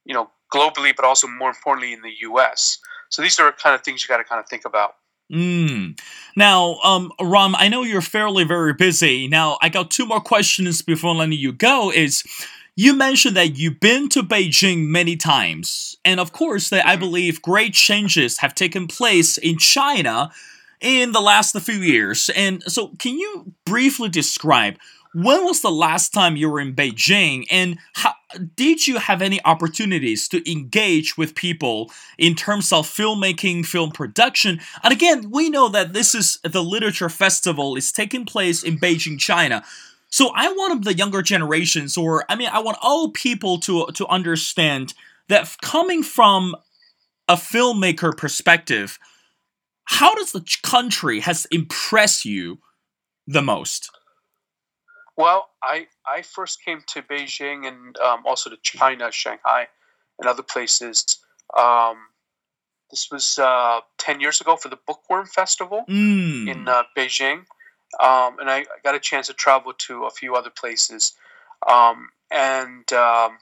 you 0.04 0.14
know, 0.14 0.30
globally, 0.52 0.96
but 0.96 1.04
also 1.04 1.28
more 1.28 1.50
importantly 1.50 1.92
in 1.92 2.00
the 2.00 2.12
U.S. 2.22 2.78
So 3.10 3.22
these 3.22 3.38
are 3.38 3.52
kind 3.52 3.74
of 3.74 3.82
things 3.82 4.02
you 4.02 4.08
got 4.08 4.18
to 4.18 4.24
kind 4.24 4.40
of 4.40 4.48
think 4.48 4.64
about. 4.64 4.94
Mm. 5.32 5.98
Now, 6.36 6.74
um, 6.84 7.10
Ram, 7.20 7.54
I 7.56 7.68
know 7.68 7.82
you're 7.82 8.00
fairly 8.00 8.44
very 8.44 8.74
busy. 8.74 9.26
Now, 9.26 9.58
I 9.62 9.68
got 9.68 9.90
two 9.90 10.06
more 10.06 10.20
questions 10.20 10.82
before 10.82 11.14
letting 11.14 11.38
you 11.38 11.52
go. 11.52 11.90
Is 11.90 12.24
you 12.76 12.94
mentioned 12.94 13.36
that 13.36 13.56
you've 13.56 13.80
been 13.80 14.08
to 14.10 14.22
Beijing 14.22 14.86
many 14.86 15.16
times, 15.16 15.96
and 16.04 16.20
of 16.20 16.32
course, 16.32 16.68
that 16.68 16.86
I 16.86 16.96
believe 16.96 17.40
great 17.40 17.72
changes 17.72 18.38
have 18.38 18.54
taken 18.54 18.86
place 18.86 19.38
in 19.38 19.58
China 19.58 20.30
in 20.80 21.12
the 21.12 21.20
last 21.20 21.58
few 21.60 21.76
years. 21.76 22.30
And 22.36 22.62
so, 22.64 22.88
can 22.98 23.18
you 23.18 23.52
briefly 23.64 24.10
describe 24.10 24.76
when 25.14 25.44
was 25.44 25.62
the 25.62 25.70
last 25.70 26.12
time 26.12 26.36
you 26.36 26.50
were 26.50 26.60
in 26.60 26.74
Beijing, 26.74 27.44
and 27.50 27.78
how, 27.94 28.14
did 28.56 28.86
you 28.86 28.98
have 28.98 29.22
any 29.22 29.42
opportunities 29.44 30.28
to 30.28 30.50
engage 30.50 31.16
with 31.16 31.36
people 31.36 31.92
in 32.18 32.34
terms 32.34 32.72
of 32.72 32.86
filmmaking, 32.86 33.64
film 33.64 33.92
production? 33.92 34.60
And 34.82 34.92
again, 34.92 35.30
we 35.30 35.50
know 35.50 35.68
that 35.68 35.92
this 35.92 36.14
is 36.14 36.40
the 36.42 36.64
literature 36.64 37.08
festival 37.08 37.76
is 37.76 37.92
taking 37.92 38.24
place 38.26 38.64
in 38.64 38.76
Beijing, 38.76 39.18
China. 39.18 39.64
So 40.10 40.32
I 40.34 40.48
want 40.48 40.84
the 40.84 40.94
younger 40.94 41.22
generations, 41.22 41.96
or 41.96 42.24
I 42.28 42.34
mean, 42.34 42.48
I 42.52 42.58
want 42.58 42.78
all 42.82 43.10
people 43.10 43.58
to 43.60 43.86
to 43.94 44.06
understand 44.08 44.94
that 45.28 45.56
coming 45.62 46.02
from 46.02 46.56
a 47.28 47.36
filmmaker 47.36 48.16
perspective, 48.16 48.98
how 49.84 50.14
does 50.14 50.32
the 50.32 50.44
country 50.62 51.20
has 51.20 51.46
impressed 51.46 52.24
you 52.24 52.58
the 53.26 53.42
most? 53.42 53.90
Well, 55.16 55.48
I 55.62 55.86
I 56.06 56.22
first 56.22 56.64
came 56.64 56.82
to 56.88 57.02
Beijing 57.02 57.66
and 57.66 57.96
um, 57.98 58.22
also 58.26 58.50
to 58.50 58.56
China, 58.62 59.10
Shanghai, 59.12 59.68
and 60.18 60.28
other 60.28 60.42
places. 60.42 61.18
Um, 61.56 61.96
this 62.90 63.10
was 63.10 63.38
uh, 63.38 63.80
ten 63.98 64.20
years 64.20 64.40
ago 64.40 64.56
for 64.56 64.68
the 64.68 64.78
Bookworm 64.86 65.26
Festival 65.26 65.84
mm. 65.88 66.48
in 66.48 66.68
uh, 66.68 66.82
Beijing, 66.96 67.44
um, 68.00 68.38
and 68.40 68.50
I, 68.50 68.66
got 68.82 68.94
a 68.94 69.00
chance 69.00 69.28
to 69.28 69.34
travel 69.34 69.72
to 69.78 70.04
a 70.04 70.10
few 70.10 70.34
other 70.34 70.50
places. 70.50 71.12
Um, 71.68 72.08
and 72.30 72.92
um, 72.92 73.38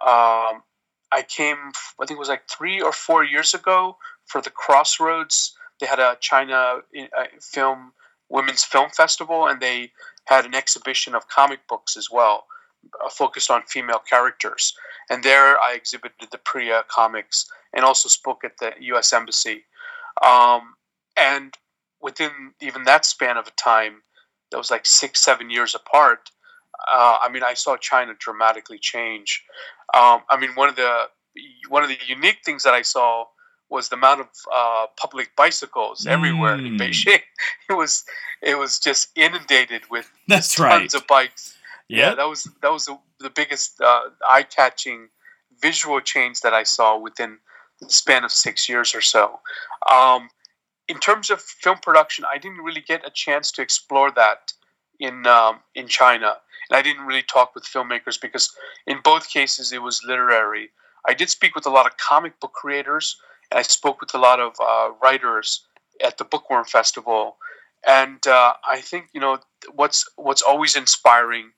um, 0.00 0.62
I 1.12 1.24
came, 1.28 1.56
I 2.00 2.06
think 2.06 2.12
it 2.12 2.18
was 2.18 2.28
like 2.28 2.48
three 2.48 2.80
or 2.80 2.92
four 2.92 3.24
years 3.24 3.54
ago 3.54 3.96
for 4.26 4.40
the 4.40 4.50
Crossroads. 4.50 5.54
They 5.80 5.86
had 5.86 5.98
a 5.98 6.16
China 6.20 6.80
uh, 7.16 7.24
film 7.40 7.92
women's 8.28 8.64
film 8.64 8.90
festival, 8.90 9.46
and 9.46 9.60
they 9.60 9.92
had 10.24 10.44
an 10.44 10.54
exhibition 10.54 11.14
of 11.14 11.28
comic 11.28 11.66
books 11.68 11.96
as 11.96 12.08
well, 12.10 12.44
uh, 13.04 13.08
focused 13.08 13.50
on 13.50 13.62
female 13.62 14.00
characters. 14.08 14.74
And 15.10 15.22
there 15.22 15.58
I 15.60 15.74
exhibited 15.74 16.28
the 16.30 16.38
Priya 16.38 16.84
comics 16.88 17.46
and 17.74 17.84
also 17.84 18.08
spoke 18.08 18.44
at 18.44 18.56
the 18.58 18.72
U.S. 18.80 19.12
Embassy. 19.12 19.64
Um, 20.22 20.74
and 21.16 21.54
within 22.00 22.52
even 22.60 22.84
that 22.84 23.04
span 23.04 23.36
of 23.36 23.46
a 23.46 23.52
time, 23.52 24.02
that 24.50 24.58
was 24.58 24.70
like 24.70 24.86
six, 24.86 25.20
seven 25.20 25.50
years 25.50 25.74
apart. 25.74 26.30
Uh, 26.92 27.18
I 27.22 27.28
mean, 27.28 27.42
I 27.42 27.54
saw 27.54 27.76
China 27.76 28.12
dramatically 28.18 28.78
change. 28.78 29.42
Um, 29.94 30.22
I 30.28 30.38
mean, 30.38 30.50
one 30.54 30.68
of 30.68 30.76
the 30.76 31.04
one 31.68 31.82
of 31.82 31.88
the 31.88 31.98
unique 32.06 32.38
things 32.44 32.62
that 32.62 32.74
I 32.74 32.82
saw 32.82 33.24
was 33.74 33.88
the 33.88 33.96
amount 33.96 34.20
of 34.20 34.28
uh, 34.54 34.86
public 34.96 35.34
bicycles 35.36 36.06
everywhere 36.06 36.56
mm. 36.56 36.66
in 36.66 36.76
Beijing. 36.78 37.20
It 37.68 37.74
was 37.74 38.04
it 38.40 38.56
was 38.56 38.78
just 38.78 39.10
inundated 39.16 39.82
with 39.90 40.10
That's 40.28 40.54
tons 40.54 40.70
right. 40.70 40.94
of 40.94 41.06
bikes. 41.06 41.56
Yep. 41.88 41.98
Yeah, 41.98 42.14
that 42.14 42.28
was 42.28 42.48
that 42.62 42.72
was 42.72 42.86
the, 42.86 42.98
the 43.20 43.30
biggest 43.30 43.80
uh, 43.80 44.04
eye 44.28 44.44
catching 44.44 45.08
visual 45.60 46.00
change 46.00 46.40
that 46.40 46.54
I 46.54 46.62
saw 46.62 46.96
within 46.96 47.38
the 47.80 47.90
span 47.90 48.24
of 48.24 48.32
six 48.32 48.68
years 48.68 48.94
or 48.94 49.00
so. 49.00 49.40
Um, 49.90 50.30
in 50.88 50.98
terms 50.98 51.30
of 51.30 51.40
film 51.40 51.78
production, 51.78 52.24
I 52.32 52.38
didn't 52.38 52.58
really 52.58 52.80
get 52.80 53.06
a 53.06 53.10
chance 53.10 53.50
to 53.52 53.62
explore 53.62 54.10
that 54.12 54.52
in 55.00 55.26
um, 55.26 55.60
in 55.74 55.88
China, 55.88 56.36
and 56.70 56.76
I 56.78 56.82
didn't 56.82 57.06
really 57.06 57.22
talk 57.22 57.54
with 57.54 57.64
filmmakers 57.64 58.20
because 58.20 58.54
in 58.86 58.98
both 59.02 59.28
cases 59.28 59.72
it 59.72 59.82
was 59.82 60.00
literary. 60.06 60.70
I 61.06 61.12
did 61.12 61.28
speak 61.28 61.54
with 61.54 61.66
a 61.66 61.70
lot 61.70 61.86
of 61.86 61.96
comic 61.98 62.40
book 62.40 62.52
creators 62.52 63.16
I 63.54 63.62
spoke 63.62 64.00
with 64.00 64.14
a 64.14 64.18
lot 64.18 64.40
of 64.40 64.54
uh, 64.60 64.90
writers 65.02 65.66
at 66.04 66.18
the 66.18 66.24
Bookworm 66.24 66.64
Festival, 66.64 67.36
and 67.86 68.26
uh, 68.26 68.54
I 68.68 68.80
think 68.80 69.08
you 69.12 69.20
know 69.20 69.38
what's 69.72 70.04
what's 70.16 70.42
always 70.42 70.76
inspiring 70.76 71.52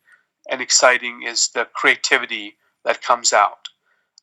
and 0.50 0.60
exciting 0.60 1.22
is 1.26 1.48
the 1.48 1.66
creativity 1.74 2.56
that 2.84 3.02
comes 3.02 3.32
out. 3.32 3.68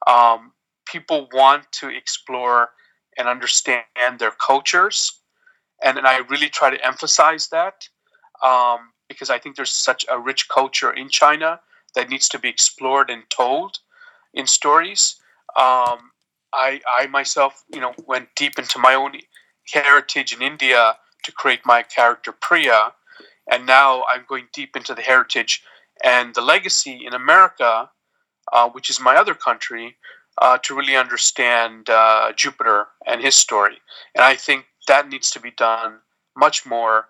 Um, 0.08 0.54
people 0.86 1.28
want 1.34 1.72
to 1.74 1.90
explore 1.90 2.70
and 3.18 3.28
understand 3.28 3.84
their 4.20 4.32
cultures, 4.32 5.20
and, 5.84 5.98
and 5.98 6.08
I 6.08 6.20
really 6.30 6.50
try 6.50 6.70
to 6.70 6.86
emphasize 6.86 7.50
that 7.50 7.88
um, 8.44 8.92
because 9.08 9.30
I 9.30 9.40
think 9.40 9.56
there's 9.56 9.72
such 9.72 10.06
a 10.10 10.20
rich 10.20 10.48
culture 10.50 10.92
in 10.92 11.10
China 11.10 11.60
that 11.96 12.10
needs 12.10 12.28
to 12.30 12.40
be 12.40 12.50
explored 12.50 13.10
and 13.10 13.24
told 13.30 13.80
in 14.34 14.48
stories. 14.48 15.16
Um, 15.56 16.12
I, 16.54 16.82
I 17.00 17.08
myself, 17.08 17.64
you 17.74 17.82
know, 17.82 17.94
went 18.06 18.30
deep 18.36 18.60
into 18.60 18.80
my 18.80 18.94
own 18.94 19.14
heritage 19.72 20.34
in 20.34 20.42
India 20.42 20.96
to 21.24 21.32
create 21.32 21.62
my 21.66 21.84
character 21.84 22.32
Priya, 22.32 22.94
and 23.52 23.66
now 23.66 24.04
I'm 24.10 24.26
going 24.28 24.48
deep 24.54 24.76
into 24.76 24.94
the 24.94 25.02
heritage 25.02 25.64
and 26.04 26.34
the 26.36 26.42
legacy 26.42 27.06
in 27.06 27.14
America, 27.14 27.90
uh, 28.52 28.70
which 28.70 28.90
is 28.90 29.00
my 29.00 29.16
other 29.16 29.34
country, 29.34 29.96
uh, 30.42 30.58
to 30.64 30.76
really 30.76 30.96
understand 30.96 31.90
uh, 31.90 32.32
Jupiter 32.36 32.88
and 33.06 33.22
his 33.22 33.36
story. 33.36 33.78
And 34.16 34.24
I 34.24 34.36
think 34.36 34.66
that 34.88 35.10
needs 35.10 35.32
to 35.32 35.40
be 35.40 35.52
done 35.52 36.00
much 36.36 36.66
more, 36.66 37.08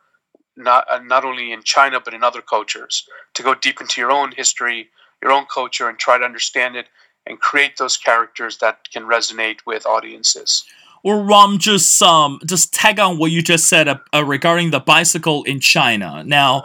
not 0.56 0.86
uh, 0.89 0.99
not 0.99 1.25
only 1.25 1.51
in 1.51 1.63
China 1.63 1.99
but 1.99 2.13
in 2.13 2.23
other 2.23 2.41
cultures, 2.41 3.08
to 3.34 3.43
go 3.43 3.56
deep 3.56 3.82
into 3.82 4.01
your 4.01 4.12
own 4.12 4.32
history, 4.32 4.89
your 5.21 5.32
own 5.32 5.45
culture, 5.53 5.89
and 5.89 5.97
try 5.97 6.17
to 6.17 6.25
understand 6.25 6.75
it 6.75 6.88
and 7.25 7.39
create 7.39 7.77
those 7.77 7.97
characters 7.97 8.57
that 8.57 8.89
can 8.91 9.03
resonate 9.03 9.59
with 9.65 9.86
audiences. 9.86 10.65
Or 11.03 11.21
Ram, 11.21 11.57
just 11.57 12.01
um, 12.01 12.39
just 12.45 12.73
tag 12.73 12.99
on 12.99 13.17
what 13.17 13.31
you 13.31 13.41
just 13.41 13.67
said 13.67 13.88
uh, 13.88 13.97
uh, 14.13 14.23
regarding 14.23 14.71
the 14.71 14.79
bicycle 14.79 15.43
in 15.43 15.59
China. 15.59 16.23
Now, 16.25 16.63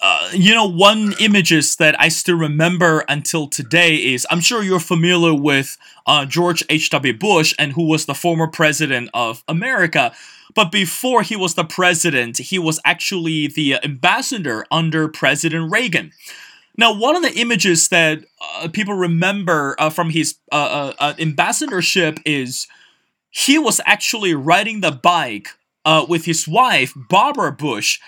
uh, 0.00 0.30
you 0.32 0.54
know, 0.54 0.66
one 0.66 1.14
images 1.20 1.76
that 1.76 1.98
I 2.00 2.08
still 2.08 2.36
remember 2.36 3.04
until 3.08 3.46
today 3.46 3.96
is 3.96 4.26
I'm 4.30 4.40
sure 4.40 4.62
you're 4.62 4.80
familiar 4.80 5.34
with 5.34 5.76
uh, 6.06 6.24
George 6.24 6.64
H.W. 6.70 7.18
Bush 7.18 7.54
and 7.58 7.72
who 7.72 7.86
was 7.86 8.06
the 8.06 8.14
former 8.14 8.46
president 8.46 9.10
of 9.12 9.42
America. 9.48 10.12
But 10.54 10.72
before 10.72 11.22
he 11.22 11.36
was 11.36 11.54
the 11.54 11.64
president, 11.64 12.38
he 12.38 12.58
was 12.58 12.80
actually 12.84 13.46
the 13.46 13.82
ambassador 13.84 14.64
under 14.70 15.06
President 15.06 15.70
Reagan. 15.70 16.12
Now, 16.76 16.92
one 16.92 17.16
of 17.16 17.22
the 17.22 17.34
images 17.34 17.88
that 17.88 18.24
uh, 18.40 18.68
people 18.68 18.94
remember 18.94 19.76
uh, 19.78 19.90
from 19.90 20.10
his 20.10 20.36
uh, 20.52 20.54
uh, 20.54 20.92
uh 20.98 21.14
ambassadorship 21.18 22.18
is 22.24 22.66
he 23.30 23.58
was 23.58 23.80
actually 23.84 24.34
riding 24.34 24.80
the 24.80 24.92
bike 24.92 25.48
uh, 25.84 26.04
with 26.08 26.24
his 26.24 26.46
wife, 26.48 26.92
Barbara 26.96 27.52
Bush, 27.52 27.98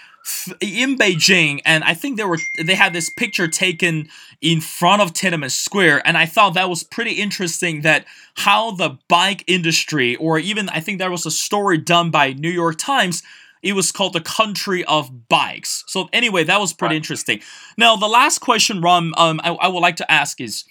in 0.60 0.96
Beijing, 0.98 1.60
and 1.64 1.84
I 1.84 1.94
think 1.94 2.16
they 2.16 2.24
were 2.24 2.38
they 2.62 2.74
had 2.74 2.92
this 2.92 3.10
picture 3.16 3.48
taken 3.48 4.08
in 4.40 4.60
front 4.60 5.00
of 5.00 5.12
Tiananmen 5.12 5.50
Square, 5.50 6.06
and 6.06 6.18
I 6.18 6.26
thought 6.26 6.54
that 6.54 6.68
was 6.68 6.82
pretty 6.82 7.12
interesting. 7.12 7.82
That 7.82 8.04
how 8.36 8.72
the 8.72 8.98
bike 9.08 9.44
industry, 9.46 10.16
or 10.16 10.38
even 10.38 10.68
I 10.68 10.80
think 10.80 10.98
there 10.98 11.10
was 11.10 11.24
a 11.24 11.30
story 11.30 11.78
done 11.78 12.10
by 12.10 12.32
New 12.32 12.50
York 12.50 12.76
Times 12.78 13.22
it 13.62 13.72
was 13.74 13.92
called 13.92 14.12
the 14.12 14.20
country 14.20 14.84
of 14.84 15.28
bikes. 15.28 15.84
So 15.86 16.08
anyway, 16.12 16.44
that 16.44 16.60
was 16.60 16.72
pretty 16.72 16.94
right. 16.94 16.96
interesting. 16.96 17.40
Now, 17.76 17.96
the 17.96 18.06
last 18.06 18.38
question, 18.38 18.80
Ram, 18.80 19.14
um, 19.16 19.40
I, 19.42 19.50
I 19.50 19.68
would 19.68 19.80
like 19.80 19.96
to 19.96 20.10
ask 20.10 20.40
is, 20.40 20.64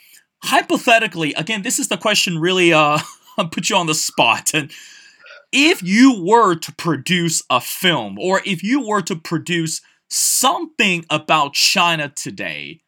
hypothetically, 0.43 1.34
again, 1.34 1.63
this 1.63 1.80
is 1.80 1.88
the 1.88 1.97
question 1.97 2.39
really 2.39 2.73
uh 2.73 3.00
put 3.52 3.69
you 3.69 3.76
on 3.76 3.88
the 3.88 3.95
spot. 3.95 4.52
And 4.54 4.71
if 5.52 5.82
you 5.84 6.23
were 6.23 6.56
to 6.56 6.73
produce 6.73 7.43
a 7.50 7.62
film 7.62 8.17
or 8.19 8.41
if 8.45 8.63
you 8.63 8.88
were 8.88 9.02
to 9.04 9.15
produce 9.15 9.82
something 10.10 11.06
about 11.10 11.54
China 11.54 12.10
today, 12.10 12.80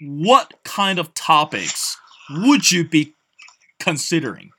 what 0.00 0.54
kind 0.64 0.98
of 0.98 1.14
topics 1.14 1.96
would 2.30 2.70
you 2.70 2.88
be 2.88 3.14
considering? 3.80 4.50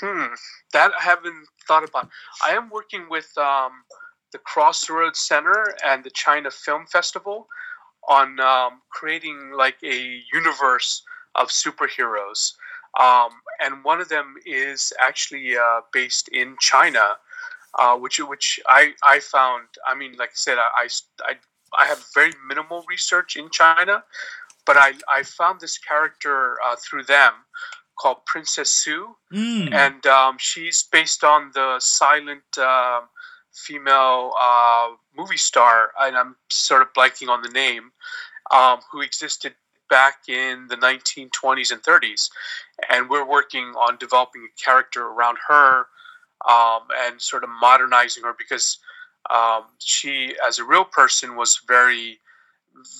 Hmm, 0.00 0.26
that 0.72 0.92
I 0.98 1.02
haven't 1.02 1.48
thought 1.68 1.88
about. 1.88 2.08
I 2.44 2.52
am 2.52 2.70
working 2.70 3.06
with 3.08 3.30
um, 3.38 3.72
the 4.32 4.38
Crossroads 4.38 5.20
Center 5.20 5.74
and 5.86 6.02
the 6.02 6.10
China 6.10 6.50
Film 6.50 6.86
Festival 6.86 7.46
on 8.08 8.40
um, 8.40 8.80
creating 8.90 9.52
like 9.56 9.76
a 9.84 10.22
universe 10.32 11.02
of 11.34 11.48
superheroes. 11.48 12.54
Um, 12.98 13.30
and 13.62 13.84
one 13.84 14.00
of 14.00 14.08
them 14.08 14.34
is 14.46 14.92
actually 15.00 15.56
uh, 15.56 15.82
based 15.92 16.28
in 16.28 16.56
China, 16.58 17.16
uh, 17.78 17.96
which 17.96 18.18
which 18.18 18.58
I, 18.66 18.94
I 19.06 19.20
found. 19.20 19.66
I 19.86 19.94
mean, 19.94 20.14
like 20.18 20.30
I 20.30 20.34
said, 20.34 20.58
I, 20.58 20.88
I, 21.22 21.34
I 21.78 21.86
have 21.86 22.02
very 22.14 22.32
minimal 22.46 22.84
research 22.88 23.36
in 23.36 23.50
China, 23.50 24.02
but 24.64 24.76
I, 24.76 24.94
I 25.14 25.22
found 25.22 25.60
this 25.60 25.76
character 25.76 26.56
uh, 26.64 26.76
through 26.76 27.04
them 27.04 27.32
called 28.00 28.24
Princess 28.26 28.70
Sue, 28.70 29.16
Mm. 29.32 29.72
and 29.72 30.06
um, 30.06 30.36
she's 30.38 30.82
based 30.82 31.22
on 31.24 31.50
the 31.54 31.78
silent 31.80 32.44
uh, 32.56 33.00
female 33.52 34.32
uh, 34.40 34.90
movie 35.16 35.36
star, 35.36 35.92
and 36.00 36.16
I'm 36.16 36.36
sort 36.48 36.82
of 36.82 36.92
blanking 36.94 37.28
on 37.28 37.42
the 37.42 37.48
name, 37.50 37.92
um, 38.50 38.80
who 38.90 39.00
existed 39.00 39.54
back 39.90 40.28
in 40.28 40.68
the 40.68 40.76
1920s 40.76 41.72
and 41.72 41.82
30s, 41.82 42.30
and 42.88 43.08
we're 43.10 43.24
working 43.26 43.74
on 43.76 43.96
developing 43.98 44.42
a 44.46 44.62
character 44.62 45.02
around 45.06 45.38
her 45.48 45.86
um, 46.48 46.82
and 47.04 47.20
sort 47.20 47.42
of 47.42 47.50
modernizing 47.50 48.22
her 48.22 48.34
because 48.38 48.78
um, 49.30 49.64
she, 49.78 50.34
as 50.46 50.58
a 50.58 50.64
real 50.64 50.84
person, 50.84 51.36
was 51.36 51.60
very 51.66 52.20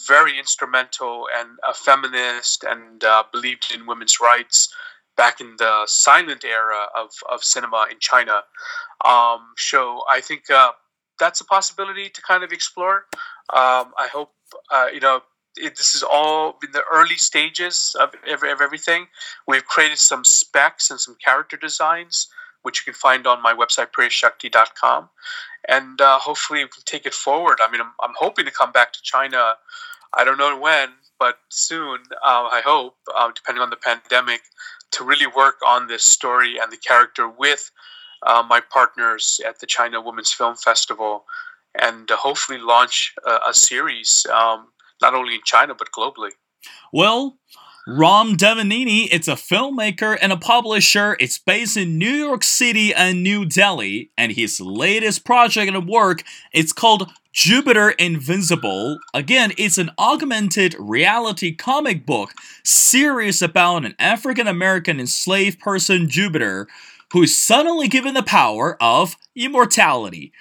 very 0.09 0.37
instrumental 0.37 1.29
and 1.39 1.51
a 1.69 1.73
feminist 1.73 2.65
and 2.65 3.05
uh, 3.05 3.23
believed 3.31 3.73
in 3.73 3.87
women's 3.87 4.19
rights 4.21 4.75
back 5.19 5.41
in 5.41 5.57
the 5.59 5.83
silent 5.87 6.45
era 6.45 6.87
of, 6.97 7.11
of 7.31 7.45
cinema 7.45 7.87
in 7.91 7.99
China. 7.99 8.41
Um, 9.05 9.41
so 9.59 10.03
I 10.11 10.23
think 10.23 10.49
uh, 10.49 10.71
that's 11.19 11.43
a 11.43 11.45
possibility 11.45 12.09
to 12.09 12.23
kind 12.23 12.43
of 12.43 12.53
explore. 12.53 13.05
Um, 13.53 13.93
I 13.99 14.09
hope, 14.11 14.31
uh, 14.71 14.87
you 14.95 15.01
know, 15.01 15.21
it, 15.57 15.77
this 15.77 15.95
is 15.95 16.03
all 16.03 16.57
in 16.63 16.71
the 16.73 16.85
early 16.91 17.17
stages 17.17 17.95
of, 18.01 18.15
of, 18.31 18.43
of 18.45 18.61
everything. 18.61 19.09
We've 19.47 19.65
created 19.65 19.99
some 19.99 20.25
specs 20.25 20.91
and 20.91 21.01
some 21.01 21.17
character 21.23 21.57
designs, 21.57 22.29
which 22.63 22.81
you 22.81 22.93
can 22.93 22.99
find 22.99 23.27
on 23.27 23.43
my 23.43 23.53
website, 23.55 23.89
priyashakti.com. 23.91 25.11
And 25.69 26.01
uh, 26.01 26.19
hopefully 26.21 26.65
we 26.65 26.69
can 26.69 26.85
take 26.87 27.07
it 27.07 27.15
forward. 27.15 27.59
I 27.61 27.71
mean, 27.71 27.81
I'm, 27.81 27.93
I'm 28.03 28.15
hoping 28.17 28.45
to 28.45 28.53
come 28.53 28.73
back 28.73 28.93
to 28.93 29.03
China. 29.03 29.55
I 30.15 30.25
don't 30.25 30.39
know 30.39 30.59
when, 30.59 30.91
but 31.19 31.39
soon, 31.49 31.99
uh, 32.25 32.49
I 32.51 32.63
hope, 32.65 32.97
uh, 33.15 33.31
depending 33.35 33.63
on 33.63 33.71
the 33.71 33.77
pandemic, 33.77 34.43
to 34.93 35.05
really 35.05 35.27
work 35.27 35.57
on 35.67 35.87
this 35.87 36.03
story 36.03 36.57
and 36.61 36.73
the 36.73 36.77
character 36.77 37.29
with 37.29 37.71
uh, 38.27 38.43
my 38.49 38.61
partners 38.61 39.41
at 39.47 39.61
the 39.61 39.67
China 39.67 40.01
Women's 40.01 40.33
Film 40.33 40.57
Festival 40.57 41.25
and 41.79 42.11
uh, 42.11 42.17
hopefully 42.17 42.59
launch 42.59 43.15
a, 43.47 43.53
series, 43.53 44.27
um, 44.33 44.69
not 45.01 45.15
only 45.15 45.35
in 45.35 45.41
China, 45.45 45.75
but 45.75 45.89
globally. 45.93 46.31
Well, 46.93 47.37
Ram 47.87 48.37
Devineni, 48.37 49.09
it's 49.11 49.29
a 49.29 49.33
filmmaker 49.33 50.19
and 50.21 50.33
a 50.33 50.37
publisher. 50.37 51.17
It's 51.21 51.39
based 51.39 51.77
in 51.77 51.97
New 51.97 52.11
York 52.11 52.45
City 52.45 52.93
and 52.93 53.23
New 53.23 53.47
Delhi, 53.47 54.11
and 54.19 54.33
his 54.33 54.61
latest 54.61 55.25
project 55.25 55.73
and 55.73 55.89
work 55.89 56.23
it's 56.53 56.73
called 56.73 57.11
Jupiter 57.41 57.91
Invincible. 57.91 58.99
Again, 59.15 59.53
it's 59.57 59.79
an 59.79 59.93
augmented 59.97 60.75
reality 60.77 61.55
comic 61.55 62.05
book 62.05 62.33
series 62.65 63.41
about 63.41 63.85
an 63.85 63.95
African 64.01 64.49
American 64.49 64.99
enslaved 64.99 65.61
person, 65.61 66.09
Jupiter, 66.09 66.67
who 67.13 67.23
is 67.23 67.39
suddenly 67.39 67.87
given 67.87 68.15
the 68.15 68.25
power 68.25 68.77
of 68.83 69.17
immortality. 69.37 70.33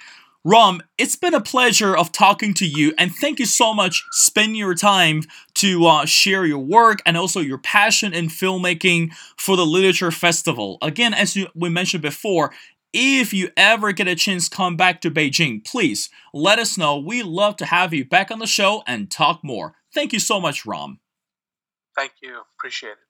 Ram, 0.42 0.80
it's 0.98 1.14
been 1.14 1.34
a 1.34 1.40
pleasure 1.40 1.96
of 1.96 2.10
talking 2.10 2.52
to 2.54 2.66
you, 2.66 2.92
and 2.98 3.14
thank 3.14 3.38
you 3.38 3.46
so 3.46 3.72
much 3.72 4.04
spending 4.10 4.56
your 4.56 4.74
time 4.74 5.22
to 5.54 5.86
uh, 5.86 6.04
share 6.04 6.46
your 6.46 6.58
work 6.58 6.98
and 7.06 7.16
also 7.16 7.38
your 7.38 7.58
passion 7.58 8.12
in 8.12 8.26
filmmaking 8.26 9.12
for 9.36 9.56
the 9.56 9.66
Literature 9.66 10.10
Festival. 10.10 10.78
Again, 10.82 11.14
as 11.14 11.36
you, 11.36 11.46
we 11.54 11.68
mentioned 11.68 12.02
before, 12.02 12.52
if 12.92 13.32
you 13.32 13.50
ever 13.56 13.92
get 13.92 14.08
a 14.08 14.14
chance 14.14 14.48
come 14.48 14.76
back 14.76 15.00
to 15.02 15.10
Beijing, 15.10 15.64
please 15.64 16.08
let 16.32 16.58
us 16.58 16.78
know. 16.78 16.98
We 16.98 17.22
love 17.22 17.56
to 17.56 17.66
have 17.66 17.92
you 17.92 18.04
back 18.04 18.30
on 18.30 18.38
the 18.38 18.46
show 18.46 18.82
and 18.86 19.10
talk 19.10 19.44
more. 19.44 19.74
Thank 19.92 20.12
you 20.12 20.20
so 20.20 20.40
much, 20.40 20.66
Ram. 20.66 21.00
Thank 21.96 22.12
you. 22.22 22.42
Appreciate 22.58 22.90
it. 22.90 23.07